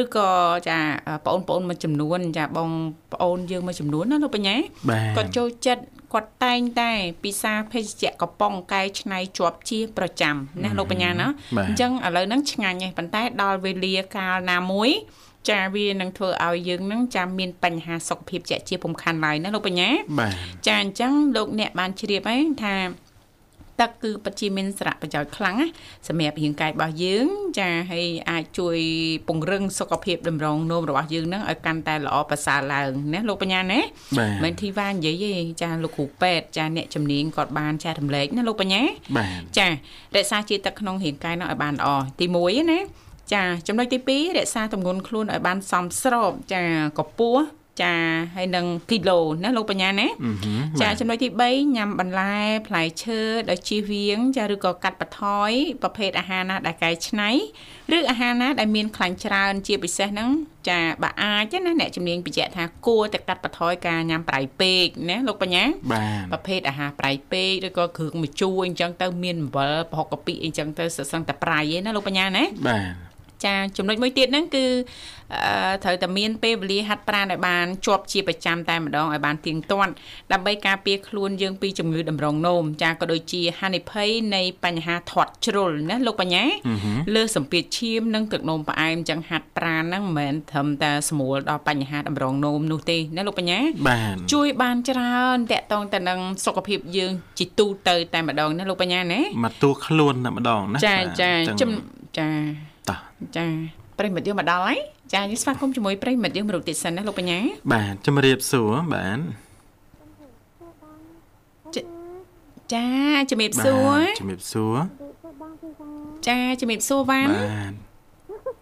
[0.00, 0.28] ឬក៏
[0.68, 0.78] ចា
[1.26, 2.70] បងប្អូនមួយចំនួន ចាបង
[3.12, 4.56] ប្អូនយើងមួយចំនួនណាលោកបញ្ញា
[4.90, 6.90] បាទគាត់ចូលចិត្តគាត់តែងតែ
[7.24, 14.90] ពិសាភេសជ្ជៈកំប៉ុងកែច្នៃជាប់ជាប្រចាំណាលោកបញ្ញាណាបាទអញ្ចឹងឥឡូវហ្នឹងឆ្ងាញ់ហើយប៉ុន្តែដល់វេលាកាលណាមួយ
[15.50, 19.88] ចាវានឹងធ្វើឲ្យយើងនឹងចាំមានបញ្ហាសុខភាពជាក់ជាពំខាន់ឡើយណាលោកបញ្ញា
[20.20, 20.34] បាទ
[20.66, 22.74] ចាអញ្ចឹងលោកអ្នកបានជ្រាបហើយថា
[23.80, 25.66] ទឹកគឺពិតជាមានសារៈប្រយោជន៍ខ្លាំងណា
[26.08, 27.26] សម្រាប់រាងកាយរបស់យើង
[27.58, 28.78] ចាហើយអាចជួយ
[29.28, 33.80] ពង្រឹងសុខភាពតម្រងនោមរបស់យើងនឹងឲ្យកាន់តែល្អប្រសើរឡើងណាលោកបញ្ញាណា
[34.18, 38.82] បាទមិនធីវ៉ានិយាយទេចាលោកគ្រូពេទ្យចាអ្នកជំនាញគាត់បានចែករំលែកណាលោកបញ្ញា
[39.16, 39.72] បាទចារ
[40.24, 41.88] ក្សាជាតិទឹកក្នុងរាងកាយនោះឲ្យបានល្អ
[42.20, 42.80] ទី1ណា
[43.32, 46.62] ចាចំណុចទី2រក្សាទម្ងន់ខ្លួនឲ្យបានសមស្របចា
[46.98, 47.44] កម្ពស់
[47.82, 47.94] ចា
[48.36, 55.50] ហើយនឹងគីឡូណាលោកបញ្ញាណាអឺហឹមចាចំណុចទី3ញ៉ាំបន្លែផ្លែឈើដោយជៀសវាង ចាឬក៏កាត់បន្ថយ
[55.82, 57.30] ប្រភេទអាហារណាដែលកែច្នៃ
[57.96, 60.30] ឬអាហារណាដែលមានខ្លាញ់ច្រើនជាពិសេសហ្នឹង
[60.68, 73.13] ចាបើអាចណាអ្នកជំនាញបញ្ជាក់ថាគួរតែកាត់បន្ថយការញ៉ាំប្រៃពេកណាលោកបញ្ញាបាទប្រភេទអាហារប្រៃពេកឬក៏គ្រឿងម្ជូរអីចឹងទៅមានអំបិលប្រហុកកាពិអីចឹងទៅសឹងតែប្រៃឯណាលោកបញ្ញាណាបាទ
[73.44, 74.64] ចាចំណុចមួយទៀតហ្នឹងគឺ
[75.34, 79.92] អឺត្រូវតែមានពេលវេលាហាត់ប្រាណឲ្យបានជាប់ជាប្រចាំតែម្ដងឲ្យបានទៀងទាត់
[80.32, 101.70] ដើម្បីការពារខ្លួនយើងពីជំងឺតម្រងនោមចាក៏ដូចជាហានិភ័យនៃបញ្ហាធាត់ជ្រុលណាលោកបញ្ញាអឺហឹមលើសសម្ពាធឈាមនិងទឹកនោមផ្អែមចឹងហាត់ប្រាណហ្នឹងមិនមែនត្រឹមតែស្រួលដល់បញ្ហាតម្រងនោមនោះទេណាលោកបញ្ញាបាទជួយបានច្រើនតកតងទៅនឹងសុខភាពយើងជាទូទៅតែម្ដងណាលោកបញ្ញាណាមកតួខ្លួនតែម្ដងណាចាបាទចាចឹងចំ
[102.18, 102.28] ចា
[102.88, 102.98] តោះ
[103.36, 103.46] ចា
[103.98, 104.78] ប្រិមិត្តយើងមកដល់ហើយ
[105.14, 107.38] ចាយើងស្វាគមន៍ជាមួយប្រិមិត្តយើងមរុកទៀតសិនណាលោកបញ្ញា
[107.72, 109.18] បាទជំរាបសួរបាទ
[112.74, 112.88] ចា
[113.30, 114.76] ជំរាបសួរបាទជំរាបសួរ
[116.28, 117.72] ចាជំរាបសួរវ៉ាន់បាទ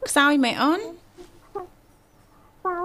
[0.09, 0.81] ខ្សោយមែនអូន
[2.67, 2.79] តើ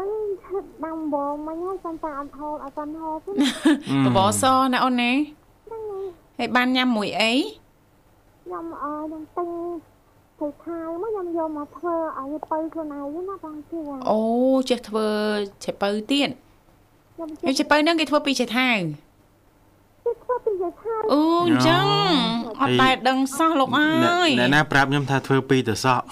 [0.85, 3.31] ដាំបងមិញហើយសំតាអត់ហូបអត់បានហូបទេ
[4.05, 5.11] បបរសណាអូនណា
[6.39, 7.33] ហើយបានញ៉ាំមួយអី
[8.43, 9.43] ខ្ញុំអើខ្ញុំទិ
[10.37, 14.19] ញទៅខៅមកខ្ញុំយកមកធ្វើឲ្យទៅខ្លួនឯងណាបងជាអូ
[14.69, 15.07] ចេះធ្វើ
[15.63, 16.29] ឆេពៅទៀត
[17.13, 18.69] ខ្ញុំហើយឆេពៅហ្នឹងគេធ្វើពីឆេថៅ
[20.05, 21.85] ជិះធ្វើពីទៅខៅអូអញ្ចឹង
[22.61, 26.05] អត់តែដឹងសោះលោកអើអ្នកយអ្នកណាប្រាប់ខ្ញុំថាធ្វើពីរទៅសក់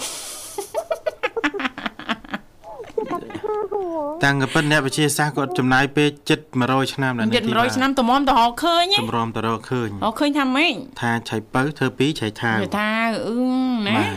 [3.39, 3.84] ខៅហូ
[4.23, 12.89] តាំងក៏ប៉ុតអ្នកវិទ្យាសាស្ត្រគាត់ចំណាយពេលជិត100ឆ្នាំដល់ជិត100ឆ្នាំតម្រាំទៅរកឃើញហ៎តម្រាំទៅរកឃើញរកឃើញថាម៉េចថាឆៃពៅធ្វើពីរឆៃថាវគេថា
[13.27, 13.37] អឺ
[13.87, 14.11] ណាបាទ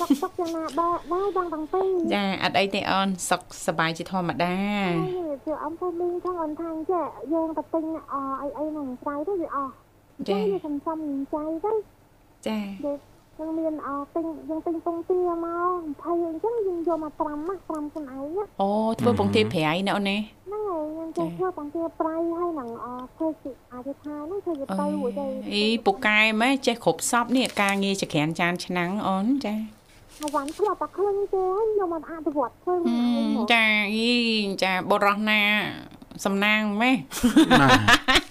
[0.00, 1.82] សុកសុកយ៉ាងណាដែរដែរបងតាំងពី
[2.14, 4.56] ចាអត់អីទេអូនសុខសប្បាយជាធម្មតា
[5.46, 9.72] ជាអំពូមីងខាងអនថាងចេះយើងទៅទិញអអីអីហ្នឹងក្រៅទៅវាអស់
[10.28, 10.98] ចាវាសំសំ
[11.34, 11.72] ចៃទៅ
[12.46, 12.58] ចា
[13.38, 29.54] យើងមានអទិញយើងទិញពងទាមក20អញ្ចឹងយើងយកមកត្រាំណាត្រាំខ្លួនឯងណាអូធ្វើពងទាប្រៃណាអូនណាហ្នឹងហើយខ្ញុំចេះធ្វើបង្គាប្រៃហើយនឹងអធ្វើជាអាចថាហ្នឹងធ្វើជាទៅរួចទៅអីពូកែម៉ែចេះគ្រប់សពនេះការងារចក្រានចានឆ្នាំងអូនចា
[30.18, 33.64] ហើយវ៉ាន់ធ្លាប់តែឃើញទេហើយខ្ញុំមិនអនុវត្តធ្វើខ្លួនឯងមកចា
[33.94, 34.10] អី
[34.62, 35.40] ចាបុរសណា
[36.24, 36.92] សំណាងម៉ែ
[37.60, 37.68] បា
[38.20, 38.21] ទ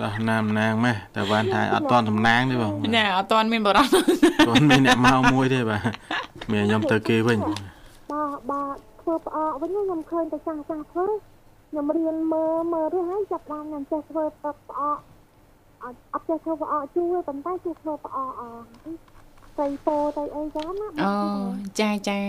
[0.00, 3.94] ដោះណាមណាងម៉េះតែបានថាអត់តន់តំណាងទេបងណាអត់ទាន់មានបុរស
[4.48, 5.82] គាត់មានអ្នកមកមួយទេបាទ
[6.52, 7.38] មានខ្ញុំទៅគេវិញ
[8.10, 8.62] បើបើ
[9.00, 11.06] ធ្វើផ្អកវិញខ្ញុំឃើញតែចាស់ចាស់ធ្វើ
[11.70, 14.56] ខ្ញុំរៀនមើលមើលទៅហើយចាប់បានខ្ញុំចេះធ្វើផ្អក
[15.84, 18.42] អត់អត់ចេះធ្វើផ្អកជូរប៉ុន្តែចេះធ្វើផ្អកអ
[19.58, 21.14] ទៅពោទៅអីចឹងណាអូ
[21.80, 22.20] ចាចា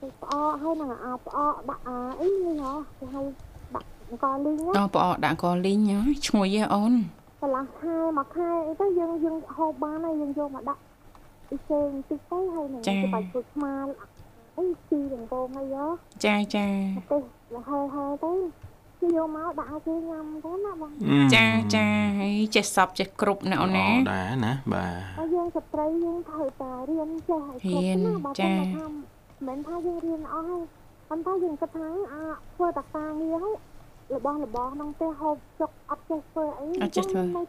[0.00, 3.45] ទៅផ្អកហើយនឹងអផ្អកដាក់អអីនេះហ៎គេហៅដាក់
[4.08, 6.92] អង្គលីងណាអូប្រអកដាក់កលីងហ៎ឈ្ងុយហ៎អូន
[7.40, 10.80] កន្លះខែមួយខែអីទៅយើងយើងហូបបានហើយយើងយកមកដាក់
[11.48, 13.72] អ៊ីសេបន្តិចទៅហើយនឹងគេបាច់ជួយស្មា
[14.58, 15.86] អីទីដង្កងអីហ៎
[16.24, 16.66] ចាចា
[17.10, 17.18] ទៅ
[17.68, 18.32] ហើយហើយទៅ
[19.00, 20.90] គេយកមកដាក់ឲ្យគេញ៉ាំទៅណាបង
[21.34, 21.86] ចាចា
[22.20, 28.86] ហើយចេះសពចេះគ្រប់ណាអូនណាល្អដែរណាបាទហើយយើងស្ត្រីយើងត្រូវតែរៀនចេះឲ្យគ្រប់ណាបើមិនថា
[29.48, 30.62] មិនថាយើងរៀនអស់ហើយ
[31.08, 32.22] ប៉ុន្តែយើងគិតថាអា
[32.54, 33.56] ធ្វើតការងារហើយ
[34.14, 36.90] របស់របស់ក្នុងផ្ទះហូបចុកអត់ចេះធ្វើអីមិន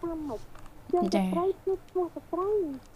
[0.03, 0.39] ថាមិន
[0.93, 2.49] យើងស្ត្រីគឺធ្វើស្ត្រី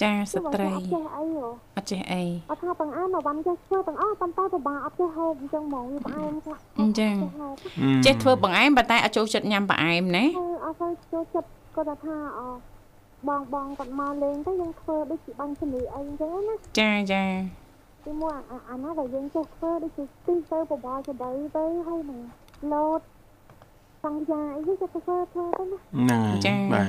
[0.04, 7.56] ចាស្ត្រីអត់ចេះអីហ៎អត់ចេះអីអត់ថាបង្អែមមកវ៉ាន់ចេះធ្វើទាំងអស់ប៉ុន្តែពិបាកអត់ចេះហូបអញ្ចឹងហ្មងវាផ្អែមខ្លះអញ្ចឹងហូប
[8.06, 12.42] ចេះធ្វើបង្អែមប៉ុន្តែអត់ចូលចិត្តញ៉ាំបង្អែមណាហើយអត់ទៅចូលចិត្តគាត់ថាអ
[13.30, 17.24] បងបងគាត់មកលេងទៅយើងធ្វើដូចជាបាញ់ជំនីអីអញ្ចឹងណាចាចា
[18.06, 22.20] ទីមួយអាអាណាដែលយើងចេះធ្វើដូចជាទីទៅបបរចដីទៅហើយនឹង
[22.74, 23.02] លោត
[24.04, 26.88] សង្យាអីចេះទៅធ្វើធ្វើទៅណាហ្នឹងហើយបាទ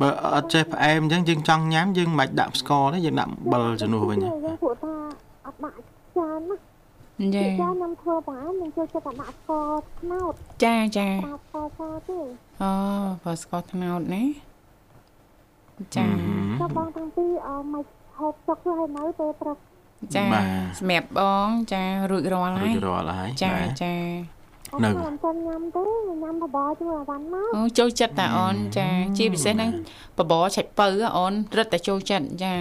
[0.00, 4.92] បើអត់ចេះផ្អែមអញ្ចឹងយើងចង់ញ៉ាំយើងមិនបាច់ដាក់ស្ករទេយើងដាក់អំបិលជំនួសវិញយើងព្រោះថា
[5.46, 5.76] អត់ដាក់
[6.18, 6.56] ចានណា
[7.34, 10.32] ចាចានខ្ញុំធ្វើបង្អែមខ្ញុំចូលចិត្តតែដាក់ស្ករត្នោត
[10.64, 12.18] ចាចាប្រើស្ករសទេ
[12.62, 12.72] អូ
[13.24, 14.24] បើស្ករត្នោតណា
[15.96, 16.06] ចា
[16.60, 17.86] ចុះបងតាំងពីអមក
[18.18, 19.58] ហូបចុកទៅឲ្យនៅពេលព្រឹក
[20.14, 20.24] ចា
[20.78, 23.92] សម្រាប់បងចារួចរាល់រួហើយចរាល់ហើយចាបាទចា
[24.84, 25.82] នៅមិនទាន់ញ៉ាំទេ
[26.22, 29.70] ញ៉ាំបបរជួយអាវ៉ាន់មកអូចូលចិត្តតាអូនចាជាពិសេសហ្នឹង
[30.18, 32.54] បបរឆាច់ពៅហ៎អូនរឹតតែចូលចិត្តចា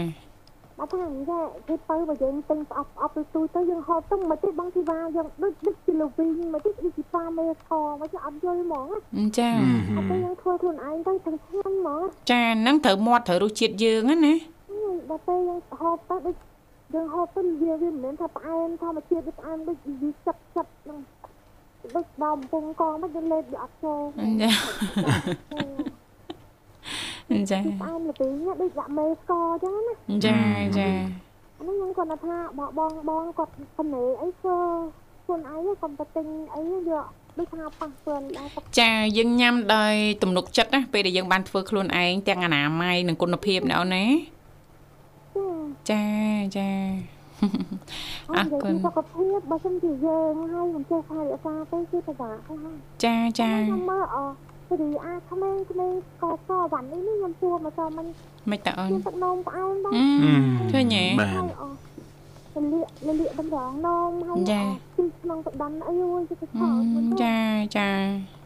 [0.80, 7.70] បើថាអញ្ចឹងគេទៅបើយើងទិញស្អប់ស្អប់ទៅទូទៅយើងហូបទៅមិនទេបងធីវ៉ាយើងដូចដូចជាលវីងមិនទេដូចជាប៉ាមេខ
[8.02, 8.88] មិនទេអត់យល់ហ្មង
[9.38, 9.50] ចា
[9.98, 14.34] អត់ទេយើងធ្វើខ្លួនឯងទៅទាំងឆ្ងាញ់ហ្មងចាហ្នឹងត្រូវមាត់ត្រូវរសជាតិយើងហ្នឹងណា
[15.10, 16.36] ដល់ពេលយើងហូបទៅដូច
[16.94, 21.00] យើងហូបទៅវាវាមិនមែនថាផ្អែមធម្មជាតិវាផ្អែមដូចវាចិត្តចិត្តហ្នឹង
[21.96, 24.02] ដូចដល់កំពង់កងមកយើងលេបវាអត់ចូល
[24.42, 24.50] ចា
[27.52, 29.46] ចាផ្អែមល្វីងដូចដាក់មេស្ករ
[30.10, 30.90] អញ្ចឹងណាចាចា
[31.58, 34.58] អានេះខ្ញុំគាត់ថាបងបងបងគាត់កំណេអីធ្វើ
[35.24, 37.06] ខ្លួនឯងកុំទៅទិញអីយក
[37.38, 44.06] ដូចថាប៉ះខ្លួនដែរគាត់ចាយើងញ៉ាំដោយទំនុកចិត្តណាពេលដែលយើងបានធ្វើខ្លួនឯងទាំងអនាម័យនិងគុណភាពណាអូនណា
[45.92, 46.04] ចា
[46.58, 46.70] ចា
[48.36, 52.76] អរគុណសុខភាពបើមិនជាយើងហើយមិនចេះថែរក្សាទេគឺពិបាកខ្លាំង
[53.06, 54.18] ចាចាខ្ញុំមើលអ
[54.82, 58.06] រីអាក្មេងក្មេងកកវ៉ាន់នេះខ្ញុំជួមកទៅមិន
[58.52, 59.94] មិនតាអូនមានទឹកនោមផ្អែមដែរ
[60.72, 61.52] ឃើញទេបាទហើយ
[62.56, 64.40] អលលាកលលាកតម្រងនោមហើយ
[64.98, 66.70] ទីក្នុងទឹកដន់អីយទៅខោ
[67.24, 67.38] ចា
[67.78, 67.90] ចា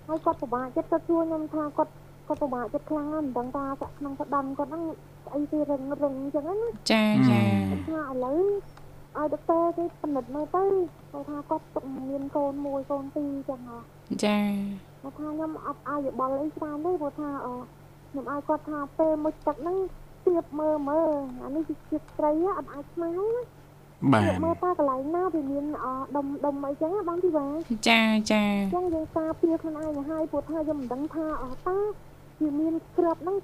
[0.07, 1.91] ហើយគាត់ពិបាកចិត្តគាត់ជួខ្ញុំថាគាត់
[2.27, 3.65] គាត់ពិបាកចិត្តខ្លាំងណាស់មិនដឹងថា
[3.97, 4.83] ក្នុងទឹកដន់គាត់ហ្នឹង
[5.25, 7.41] ស្អីគេរឹងរឹងអញ្ចឹងណាចាចា
[7.87, 8.41] ថាឥឡូវ
[9.17, 10.63] ឲ្យដុកទ័រគេពិនិត្យមើលទៅ
[11.11, 13.77] គាត់ថាគាត់ទុកមានកូនមួយកូនពីរចឹងហ៎
[14.25, 14.39] ចា
[15.01, 17.47] គាត់ថាខ្ញុំអត់ឲ្យយោបល់អីច្រើនទេព្រោះថាអ
[18.09, 19.77] ខ្ញុំឲ្យគាត់ថាពេលមុជទឹកហ្នឹង
[20.27, 21.09] ទៀបមើលមើល
[21.43, 23.27] អានេះជាត្រីអត់អាចស្មើណា
[24.13, 27.45] បាទៀទបមើលតើកន្លែងណាវាមានអដុំដុំអីចឹងបងទីវ៉ា
[27.89, 28.01] ចា
[28.31, 31.77] ចាអញ្ចឹងយើងការពារខ្លួនឯងឲ្យព្រោះថាយើងមិនដឹងថាអតើ
[32.41, 33.37] វាមានក្របហ្នឹង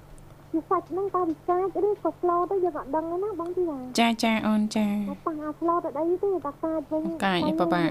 [0.54, 7.82] ជាសាច់ហ្នឹងតើវាកាចឬក៏ស្លូតទៅយើងអត់ដឹងទេណាបងទីវ៉ាចាចាអូនចាមកប៉ះអាស្លូតអត់អីទេតែកាចវិញកាចឯងប៉ាប៉ា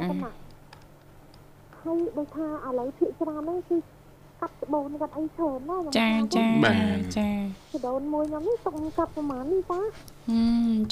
[1.79, 3.77] ហើយដូចថាឥឡូវភាកច្រើនហ្នឹងគឺ
[4.41, 6.47] កាត់ច្បូនកាត់អីច្រើនណាស់ចាចា
[7.17, 7.29] ចា
[7.75, 9.81] ច្បូនមួយខ្ញុំនេះទុកកាត់ប្រហែលនេះតា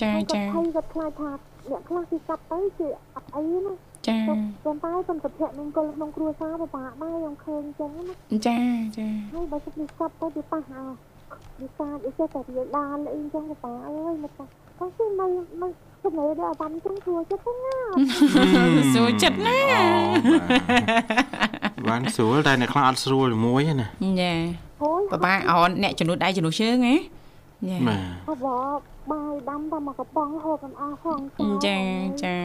[0.02, 1.32] ចាចាហើយគាត់ខ្លាចថា
[1.70, 3.74] អ្នកខ្លះគេកាត់ទៅជាអត់អីណា
[4.08, 8.14] ចាប៉ុន្តែសំសុភៈនឹងគល់ក្នុងគ្រួសារពិបាកដែរខ្ញុំឃើញអញ្ចឹងណា
[8.48, 8.60] ចា
[8.98, 11.11] ចាហើយបើសិនគេកាត់ទៅវាប៉ះអា
[11.62, 14.52] វាកាចអីចេះតែវាដានអីអញ្ចឹងពិបាកអើយមកគាត់
[14.98, 15.28] គឺនៅ
[15.62, 15.68] នៅ
[16.04, 17.76] ជំនឿដែលអត់បានអញ្ចឹងគ្រួចិត្តហ្នឹងណា
[18.94, 19.60] សួរចិត្តណា
[21.90, 23.88] បានស្រួលតែអ្នកខ្លះអត់ស្រួលជាមួយណា
[24.22, 24.34] ចា
[24.82, 26.96] អូយបបាអូនអ្នកជំនួសដៃជំនួសជើងហ៎
[27.70, 28.48] ចាបាទអប
[29.12, 31.20] បាយដាំតែមកកំប៉ុងហូបមិនអស់ផង
[31.66, 31.80] ចា
[32.24, 32.38] ចា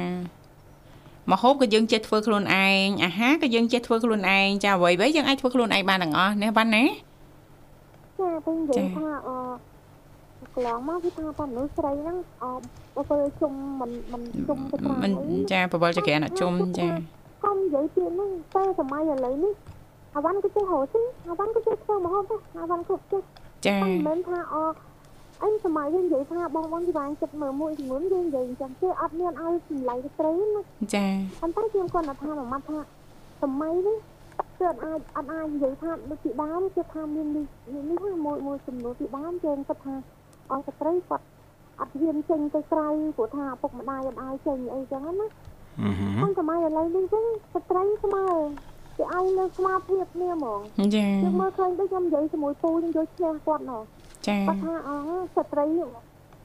[1.30, 6.84] មកហូបក៏យើងចេះធ្វើខ្លួនឯងអាហារក៏យើងចេះធ្វើខ្លួនឯងចាអ្វីៗយើងអាចធ្វើខ្លួនឯងបានទាំងអស់ណាបានណា
[8.18, 9.30] ចាពេលនិយាយថាអ
[10.54, 12.44] កន្លងមកគឺថាតែមនុស្សស្រីហ្នឹងអ
[12.94, 16.86] បើពេលជុំមិនមិនជុំទៅតាមមិនអីចាបវលចក្រានអត់ជុំចា
[17.44, 19.52] កុំនិយាយទៀតហ្នឹងតែសម័យឥឡូវនេះ
[20.16, 23.22] អាវ៉ាន់ក៏ចេះរកស៊ីអាវ៉ាន់ក៏ចេះធ្វើម្ហូបដែរអាវ៉ាន់គ្រប់ចេះ
[23.66, 24.56] ចាតែមិនមែនថាអ
[25.44, 30.60] អញសម័យយើងនិយាយថាបងបងជីវ៉ាញចិត្តមើលមួយចំនួនយើងនិយាយអញ្ចឹងទេអត់មានឲ្យសម្លៃទៅត្រីណា
[30.94, 31.06] ចា
[31.40, 32.78] ប៉ុន្តែខ្ញុំគាត់ថាមួយម៉ាត់ថា
[33.42, 33.96] សម័យនេះ
[34.58, 37.46] គឺអត់អាចអត់អាចនិយាយថាដូចពីដើមគឺថាមាននេះ
[37.90, 39.94] នេះហ្នឹងមួយមួយចំនួនពីដើមយើងគិតថា
[40.50, 41.24] អស់ស្ត្រីគាត់
[41.80, 45.26] អត់ហ៊ានចេញទៅក្រៅព្រោះថាឪពុកម្ដាយអត់ឲ្យចេញអីចឹងណា
[45.82, 48.24] អឺហឺហើយសម័យឥឡូវនេះវិញស្ត្រីស្មើ
[48.96, 50.60] គេឲ្យលើស្មារភាពគ្នាហ្មង
[50.94, 53.82] ចាខ្ញុំមើលឃើញទៅខ្ញុំនិយាយជាមួយពូខ្ញុំយកឈ្នះគាត់ណោះ
[54.26, 55.66] ចាគាត់ថាអងស្ត្រី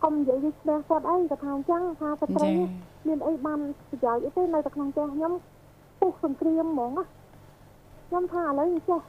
[0.03, 5.33] កុំនិយាយយកឈ្នះគាត់អីគាត់ថាអញ្ចឹងថាស្ត្រីចាមានអីបានប្រយោជន៍អីទេនៅតែក្នុងផ្ទះខ្ញុំ
[5.99, 7.03] ពុះសង្គ្រាមហ្មងណា
[8.11, 8.99] ខ្ញុំថាឥឡូវនេះចេះ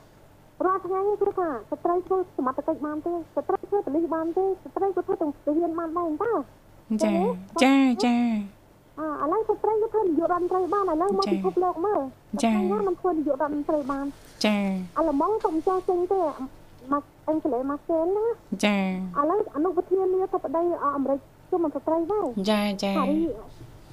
[0.64, 6.32] រាល់ថ្ងៃនេះគឺថាស្ត្រីធ្វើសមត្ថកិច្ចបានទេស្ត្រីធ្វើប៉ូលីសបានទេស្ត្រីក៏ធ្វើទាំងទាហានបានដែរតើ
[7.02, 7.14] ចា
[7.62, 8.16] ចាចា
[8.98, 12.00] អឥឡូវស្ត្រីក៏ធ្វើនាយករដ្ឋមន្ត្រីបានឥឡូវមកពិភពលោកមើល
[12.44, 14.06] ចាថ្ងៃណាមិនធ្វើនាយករដ្ឋមន្ត្រីបាន
[14.44, 14.56] ចា
[14.98, 16.20] ឥឡូវមកកុំចេះចេញទេ
[16.92, 18.26] មកអង់គ្លេសមកសេនណា
[18.64, 18.76] ចា
[19.20, 23.18] ឥឡូវអនុប្រធានាធិបតីអាមេរិកជុំមន្ត្រីដែរចាចាហារី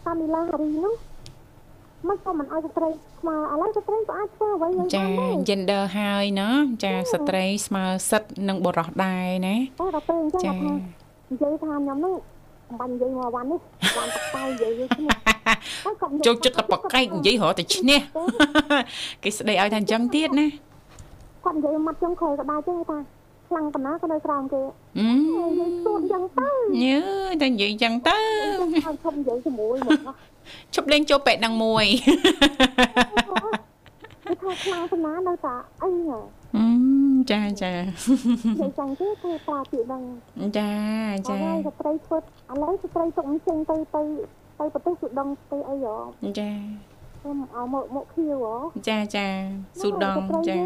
[0.06, 0.96] កាមីឡាហារីនោះ
[2.08, 10.74] មិនក៏មិនឲ្យស្ត្រីស្មើឥឡូវស្ត្រីក៏អាចធ្វើអ្វីយ៉ាងចាបានដែរ gender ហើយណោះចាស្ត្រីស្មើសិទ្ធិនឹងបុរសដែរណាតែដល់ពេលអញ្ចឹងចាគាត់ថា
[11.30, 12.16] និយាយថាខ្ញុំនោះ
[12.70, 13.60] មិនបាញ់និយាយមកវ៉ាន់នេះ
[13.96, 15.34] វ៉ាន់តកៅនិយាយវិញឈ្នះតែ
[15.84, 18.00] គាត់ចូលចិត្តតែបកែកនិយាយរហូតតែឈ្នះ
[19.24, 20.48] គេស្ដីឲ្យថាអញ្ចឹងទៀតណា
[21.46, 22.98] គាត់និយាយមកចុងក្រោយក៏ដែរចឹងថា
[23.50, 24.62] ខ្លាំងប៉ុណ្ណាក៏នៅក្រោមគេ
[24.98, 26.50] អឺនិយាយសួនចឹងទៅ
[26.84, 27.00] ញើ
[27.42, 28.18] តែនិយាយអញ្ចឹងទៅ
[28.62, 30.14] ឲ្យឈប់និយាយជាមួយមកណា
[30.76, 31.86] ឈប់លេងចូលពេកនឹងមួយ
[34.26, 36.20] គេថាខ្លាំងប៉ុណ្ណានៅតែអីហ៎
[36.56, 36.66] អឺ
[37.32, 37.82] ចាចានិ
[38.60, 40.04] យាយចឹងទេគេប្រើពាក្យហ្នឹង
[40.58, 40.72] ចា
[41.30, 42.22] ចាចាស្ត្រីធ្វើឥ
[42.62, 44.02] ឡូវស្ត្រីទុកអញ្ចឹងទៅទៅ
[44.60, 45.98] ទៅប្រទេសសុដងទៅអីហ៎
[46.40, 46.52] ចា
[47.20, 48.56] ខ្ញុំឲ្យមកមកខៀវហ៎
[48.88, 49.28] ចាចា
[49.80, 50.18] ស៊ូដង
[50.50, 50.60] ចា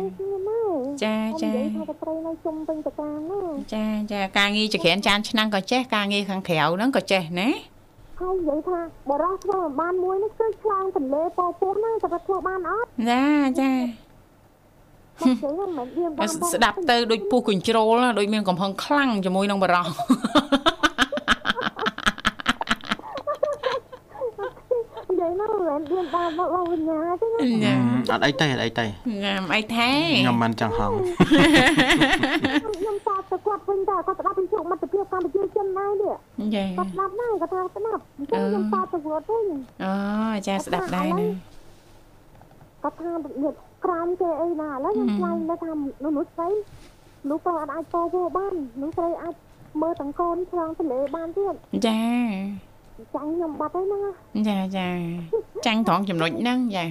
[1.03, 3.39] ចាចានិយាយថាទៅត្រីនៅជុំពេញតកាណា
[3.73, 7.72] ចាចាការងារចក្រានចានឆ្នាំងក៏ចេះការងារខាងក្រៅហ្នឹងក៏ចេះណា
[8.20, 13.26] ហើយនិយាយថាបរោះធ្វើមិនបានមួយនេះគឺឆ្លងទន្លេពោពោះហ្នឹងតែគាត់ធ្វើបានអត់ចា
[13.59, 13.72] ចា
[15.20, 19.88] គាត់និយាយថាមិនមានបានស្ដាប់ទៅដូចពុះកញ្ជ្រោលណាដូចមានកំហឹងខ្លាំងជាមួយនឹងបរោះ
[25.39, 27.79] និយាយណាមិនមានបានមកបងវិញ្ញាទេណាញ៉ាំ
[28.11, 28.86] អត់អីទេអត់អីទេ
[29.23, 30.91] ញ៉ាំអីថែខ្ញុំមិនចង់ហង
[32.77, 36.15] ខ្ញុំតទៅគាត់វិញតែគាត់ស្ដាប់ពីជោគមិត្តភាពកម្ពុជាចិនដែរនេះ
[36.55, 39.45] ចាគាត់ស្ដាប់ដែរគាត់ថាស្ដាប់អញ្ចឹងខ្ញុំតទៅគាត់វិញ
[39.84, 39.93] អូ
[40.47, 41.27] ចាស្ដាប់ដែរណា
[42.84, 43.53] គាត់ថានេះ
[43.86, 45.71] ក្រោមគេអីណាឥឡូវខ្ញុំខ្លាចលើថា
[46.05, 46.49] មនុស្សស្រី
[47.23, 49.36] មនុស្សប្រុសអត់អាចពោពោះបានមនុស្សស្រីអាច
[49.81, 51.53] មើលទាំងកូនឆ្លងទន្លេបានទៀត
[51.88, 51.99] ចា
[53.15, 54.01] ចាញ់ខ្ញុំបាត់ហើយហ្នឹង
[54.47, 54.87] ចាចា
[55.65, 56.85] ចាញ់ត្រង់ចំណុចហ្នឹងចា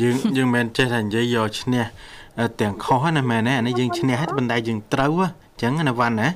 [0.00, 1.84] យើងយើងមិនចេះតែនិយាយយកឈ្នះ
[2.60, 6.28] ទាំងខុសណាមែនទេអានេះយើងឈ្នះហើយប៉ុន្តែយើងត្រូវអញ្ចឹងណាវ៉ាន់ណា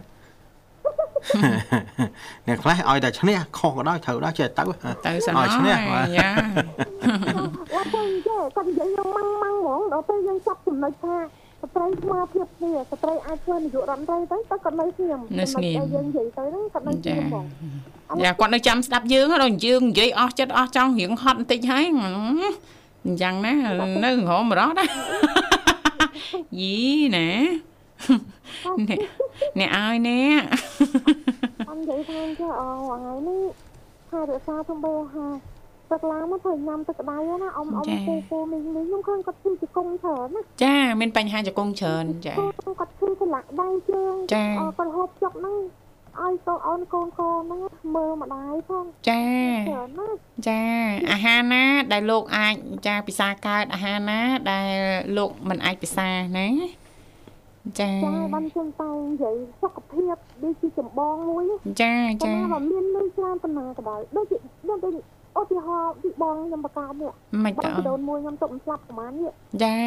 [2.46, 4.64] អ្នកខ្លះឲ្យតែឈ្នះខុសក៏ដោយត្រូវដោយចេះទៅ
[5.06, 6.28] ទៅសិនឲ្យឈ្នះហើយចា
[7.72, 11.14] គាត់ទៅនិយាយគាត់និយាយយើងម៉ាំងម៉ាំងហ្មងដល់ពេលយើងចាប់ចំណុចថា
[11.62, 15.20] ស្ត្រីស្មើភាពគ្នាស្ត្រីអាចធ្វើនាយករដ្ឋមន្ត្រីទៅទៅគាត់នៅស្ងៀម
[15.94, 17.44] យើងនិយាយទៅហ្នឹងគាត់នៅស្ងៀមហ្មង
[18.24, 21.84] ចាគាត់នៅចាំស្ដាប់យើងដល់យើងនិយាយអស់ចិត្តអស់ចង់រៀងហត់បន្តិចហើយ
[23.04, 23.54] អញ្ចឹងណា
[24.04, 24.86] នៅរមរត់ណា
[26.60, 26.76] យី
[27.16, 27.28] ណា
[28.88, 28.98] អ្នក
[29.58, 30.42] អ្នកឲ្យអ្នក
[31.68, 33.42] អត់និយាយថាចុះអូថ្ងៃនេះ
[34.10, 35.26] ថារក្សាទំបែហា
[35.92, 42.34] ទឹកឡើងមកត្រូវញ៉ាំទឹកក្តៅណាអ៊ំអ៊ំពូពូមីងមីងខ្ញុំឃើញគាត់ធ្វើជង្គង់ច្រើនណាចាមានបញ្ហាជង្គង់ច្រើនចា
[42.80, 45.56] គាត់ធ្វើកន្លាក់ដៃជើងគាត់ហូបចុកហ្នឹង
[46.20, 47.60] ឲ្យកូនអូនកូនកូនហ្នឹង
[47.94, 49.24] មើលម្ដាយផងចា
[49.68, 50.16] ច្រើនណាស់
[50.48, 50.62] ចា
[51.10, 52.54] អាហារណាដែលលោកអាច
[52.86, 54.20] ចាពិសាកើតអាហារណា
[54.50, 54.72] ដែល
[55.16, 56.48] លោកមិនអាចពិសាណា
[57.80, 61.44] ចាចាបានខ្ញុំតែនិយាយសុខភាពដូចជាចម្បងមួយ
[61.82, 64.36] ចាចាចាបើមានលុយច្រើនប៉ុណ្ណាក៏ដោយដូចជា
[64.68, 64.92] ដូចដូច
[65.38, 67.12] ឧទាហរណ៍ពីបងខ្ញុំបកកើតនេះ
[67.44, 69.32] មិនបងទៅពីដូនមួយខ្ញុំទុកមិនស្លាប់ប្រហែលនេះ
[69.64, 69.78] ចា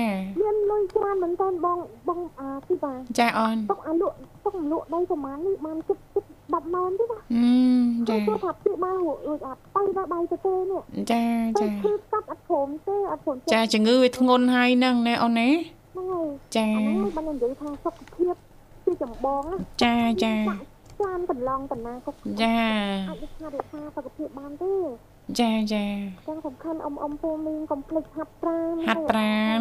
[0.42, 1.78] មានលុយច្រើនមែនតើបង
[2.08, 4.16] បងអាទីបាចាអូនទុកអាលក់
[4.46, 10.82] ទុកលក់ដីប្រហែលនេះបានគិតគិត10ម៉ោងទេណាអឺចាចាគាត់ថាពីបានរួចអត់ទៅដល់ដៃទៅទេនេះ
[11.12, 11.24] ចា
[11.60, 15.50] ទៅចាគឺកាត់អត់ព្រមទេអត់ព្រមចាជំងឺវាធ្ងន់ហើយហ្នឹងណាអូនណា
[15.94, 16.28] ហ្នឹងហើយ
[16.58, 18.36] ចាអាហ្នឹងបាននិយាយថាសុខភាព
[18.86, 20.36] ជាចម្បងណាចាចា
[21.02, 22.58] ចានកន្លងកណ្ណាក៏ចា
[23.10, 24.74] អាចរក្សារក្សាសុខភាពបានទេ
[25.40, 25.86] ចាចា
[26.28, 29.60] ចឹងសំខាន់អ៊ំអ៊ំពូមីងកុំភ្លេចហាត់ប្រាណហាត់ប្រាណ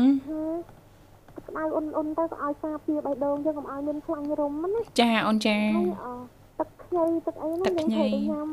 [1.49, 6.07] ក្តៅអ៊ុនអ៊ុនទៅក៏ឲ្យការពារបេះដូងយើងកុំឲ្យមានខ្លាញ់រុំណាចាអូនចាហើយអ
[6.59, 8.49] ទឹកខ្ញីទឹកអីហ្នឹងយើងត្រូវតែញ៉ាំ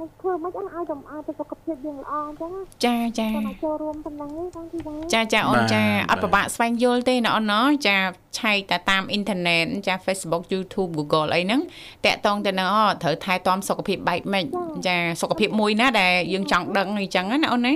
[0.00, 7.96] ហើយធ្វើមិនអីឲ្យកុំឲ្យទៅសុខភាពយើងល្អអញ្ចឹងណាចាចាគាត់ឲ្យចូលរួមប៉ុណ្ណឹងទេបងទីដែរចាចាអូនចាអត់ពិបាកស្វែងយល់ទេណាអូនណាចា
[8.38, 11.60] ឆែកតែតាមអ៊ីនធឺណិតចា Facebook YouTube Google អីហ្នឹង
[12.06, 14.44] តាក់តងទៅនឹងអូត្រូវថែទាំសុខភាពបែបម៉េច
[14.86, 17.74] ចាសុខភាពមួយណាដែលយើងចង់ដឹងអីចឹងណាអូនណា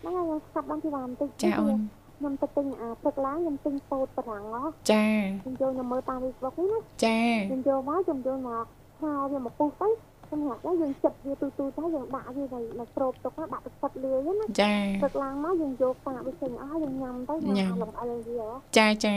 [0.00, 1.78] ហ្នឹងហើយខ្ញុំស្កាប់បងទីបានបន្តិចចាអូន
[2.18, 5.04] ខ្ញុំទៅទិញអាទឹកឡើងខ្ញុំទិញពោតប្រាំងហ៎ចា
[5.42, 8.64] ខ្ញុំយកខ្ញុំមើលតាម Facebook នេះណាចាខ្ញុំយកមកខ្ញុំយកមក
[9.00, 9.88] ឆាវាមកពុះទៅ
[10.28, 14.74] ខ្ញុំហាក់ទៅយើងចិត្តវាទូទូទៅយើងដាក់វាទៅមកស្រូបទុកណាដាក់ទឹកទឹកលាយណាចា
[15.04, 19.14] ទឹកឡើងមកយើងយកកាកវាចេញអស់យើងញ៉ាំទៅញ៉ាំលំអិលវាហ៎ចាចា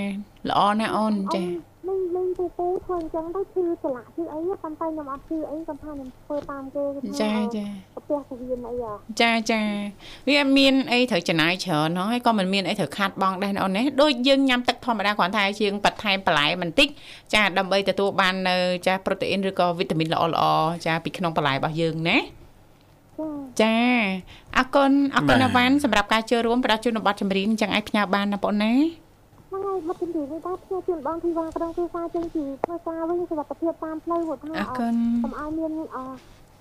[0.49, 1.43] ល្អណាស់អូនចា
[1.87, 7.65] លេងលេងពូពូធ្វើអញ្ចឹងទៅឈឺឆ្លាក់ឈឺអីប៉ុន្តែខ្ញុំអត់ឈឺអីគាត់ថាខ្ញុំធ្វើតាមគេគេថាចាចា
[7.95, 9.61] ប្រទះពវៀនអីហ៎ចាចា
[10.27, 16.87] វាអត់មានអីត្រូវចំណាយច្រើនហ្នឹងហើយក៏មិនមានអីត្រូវខាត់បងដែរណាអូនណាដូចយើងញ៉ាំទឹកធម្មតាគ្រាន់តែជាងបន្ថែមបន្លែបន្តិច
[17.33, 18.57] ចាដើម្បីទទួលបាននៅ
[18.87, 20.43] ចាប្រូតេអ៊ីនឬក៏វីតាមីនល្អល្អ
[20.85, 23.75] ចាពីក្នុងបន្លែរបស់យើងណាចាចា
[24.57, 28.73] អរគុណអរគុណអាវ៉ាន់សម្រាប់ការចូលរួមផ្ដល់ជូនប័ណ្ណចម្រៀងចឹងអាចផ្ញើបានណាបងណា
[29.51, 34.93] ហ្នឹងហើយមកទីនេះដែរផ្ញើជូនបងធីវ៉ាក្រុងគ្រួសារចឹងជាធ្វើការវិញសុខភាពតាមផ្លូវគាត់ថាអរគុណ
[35.23, 35.97] កុំឲ្យមានអ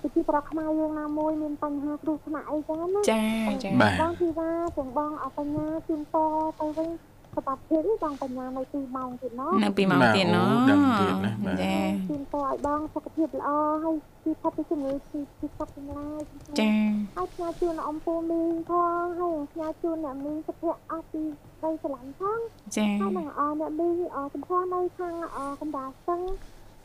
[0.00, 3.22] ប្រជាប្រដ្ឋខ្មែរយើងណាមួយមានបញ្ហាគ្រោះថ្នាក់អីចឹងណាចា
[3.64, 6.16] ចាបាទបងធីវ៉ាទាំងបងអបញ្ញាជូនត
[6.60, 6.88] ទៅវិញ
[7.34, 11.74] សុខភាពនេះបងបញ្ញានៅទីម៉ោងទៀតណោះនៅពីម៉ោងទៀតណបាទអូដឹងទៀតណាបាទចា
[12.08, 13.50] ជូនតឲ្យបងសុខភាពល្អ
[13.84, 16.20] ហើយទីផុតពីជំងឺទីទីផុតទាំងឡាយ
[16.60, 16.72] ចា
[17.16, 18.70] ហើយផ្ញើជូនអំពូមីងផ
[19.02, 21.22] ងហើយផ្ញើជូនអ្នកមីងសុភ័ក្រអស់ពី
[21.62, 22.38] ដីស្រឡាញ់ផង
[22.76, 25.14] ចាហើយនឹងអអ្នកមីងអចំពោះនៅខាង
[25.60, 26.20] កំដាលស្ទឹង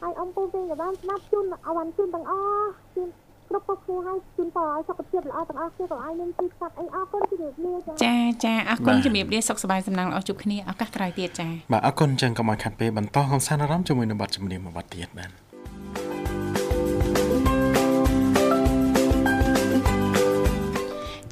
[0.02, 3.10] ហើយអំពូមីងក៏បានស្ដាប់ជូនអវ៉ាន់ជូនទាំងអស់ជូន
[3.50, 8.16] គ្រប់គ្រប់គ្នាហើយជូនតឲ្យសុខភាពល្អទាំងអស់គ្នាក៏ឲ្យមានទីផ្សារអីអរគុណជំរាបលាចា៎ចា
[8.46, 15.45] ចាអរគុណជំរាបលាសុខសប្បាយសំណាងល្អជួបគ្នាឱកាសក្រោយទៀតចាបាទអរគុណចឹងកុំឲ្យខាត់ពេលបន្តកំសាន្តអារម្មណ៍ជាមួយនឹងបទចម្រៀងមួយបទទៀតបាទ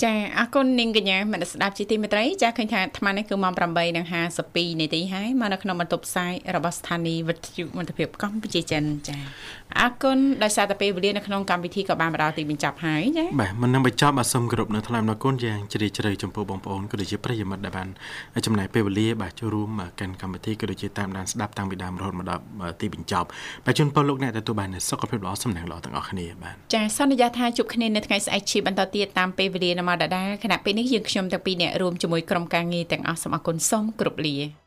[0.03, 3.53] ចាអរគុណនាងកញ្ញាមនស្ដាប់ជាទីមេត្រីចាឃើញថាអាត្មានេះគឺម៉ោង
[4.13, 9.17] 8:52នាទីហើយមកនៅក្នុងបន្ទប់ផ្សាយរបស់ស្ថានីយ៍វិទ្យុមន្តភាពកម្ពុជាចិនចា
[9.79, 17.87] អរគុណដោយសារតែពេលវេលានៅក្នុងកម្មវិធីក៏បានមកដល់ទីបញ្ចប់ហើយចាបាទមិននឹងបញ្ចប់បាទសូមគោរពនៅថ្លែងអំណរគុណយ៉ាងជ្រាលជ្រៅចំពោះបងប្អូនក៏ដូចជាប្រិយមិត្តដែលបាន
[18.45, 22.41] ចំណាយពេលវេលាបាទចូលរួមកាន់កម្មវិធីក៏ដូចជាតាមដានស្ដាប់តាំងពីដើមរហូតមកដល់
[22.81, 23.27] ទីបញ្ចប់
[23.65, 34.62] បាទជូនពរលោកអ្នកទទួលបានសុខភាពល្អសំណាងល្អទាំងអស់គ្នាបាទចាសន្យាថាជួបគ្នានៅថ្ងៃស្អែកជាបន្តទៀតតាមពេលវេលានៅមកដដែលខណៈពេលនេះយើងខ្ញុំទាំងពីរអ្នករួមជាមួយក្រុមការងារទាំងអស់សូមអរគុណសូមគោរពលា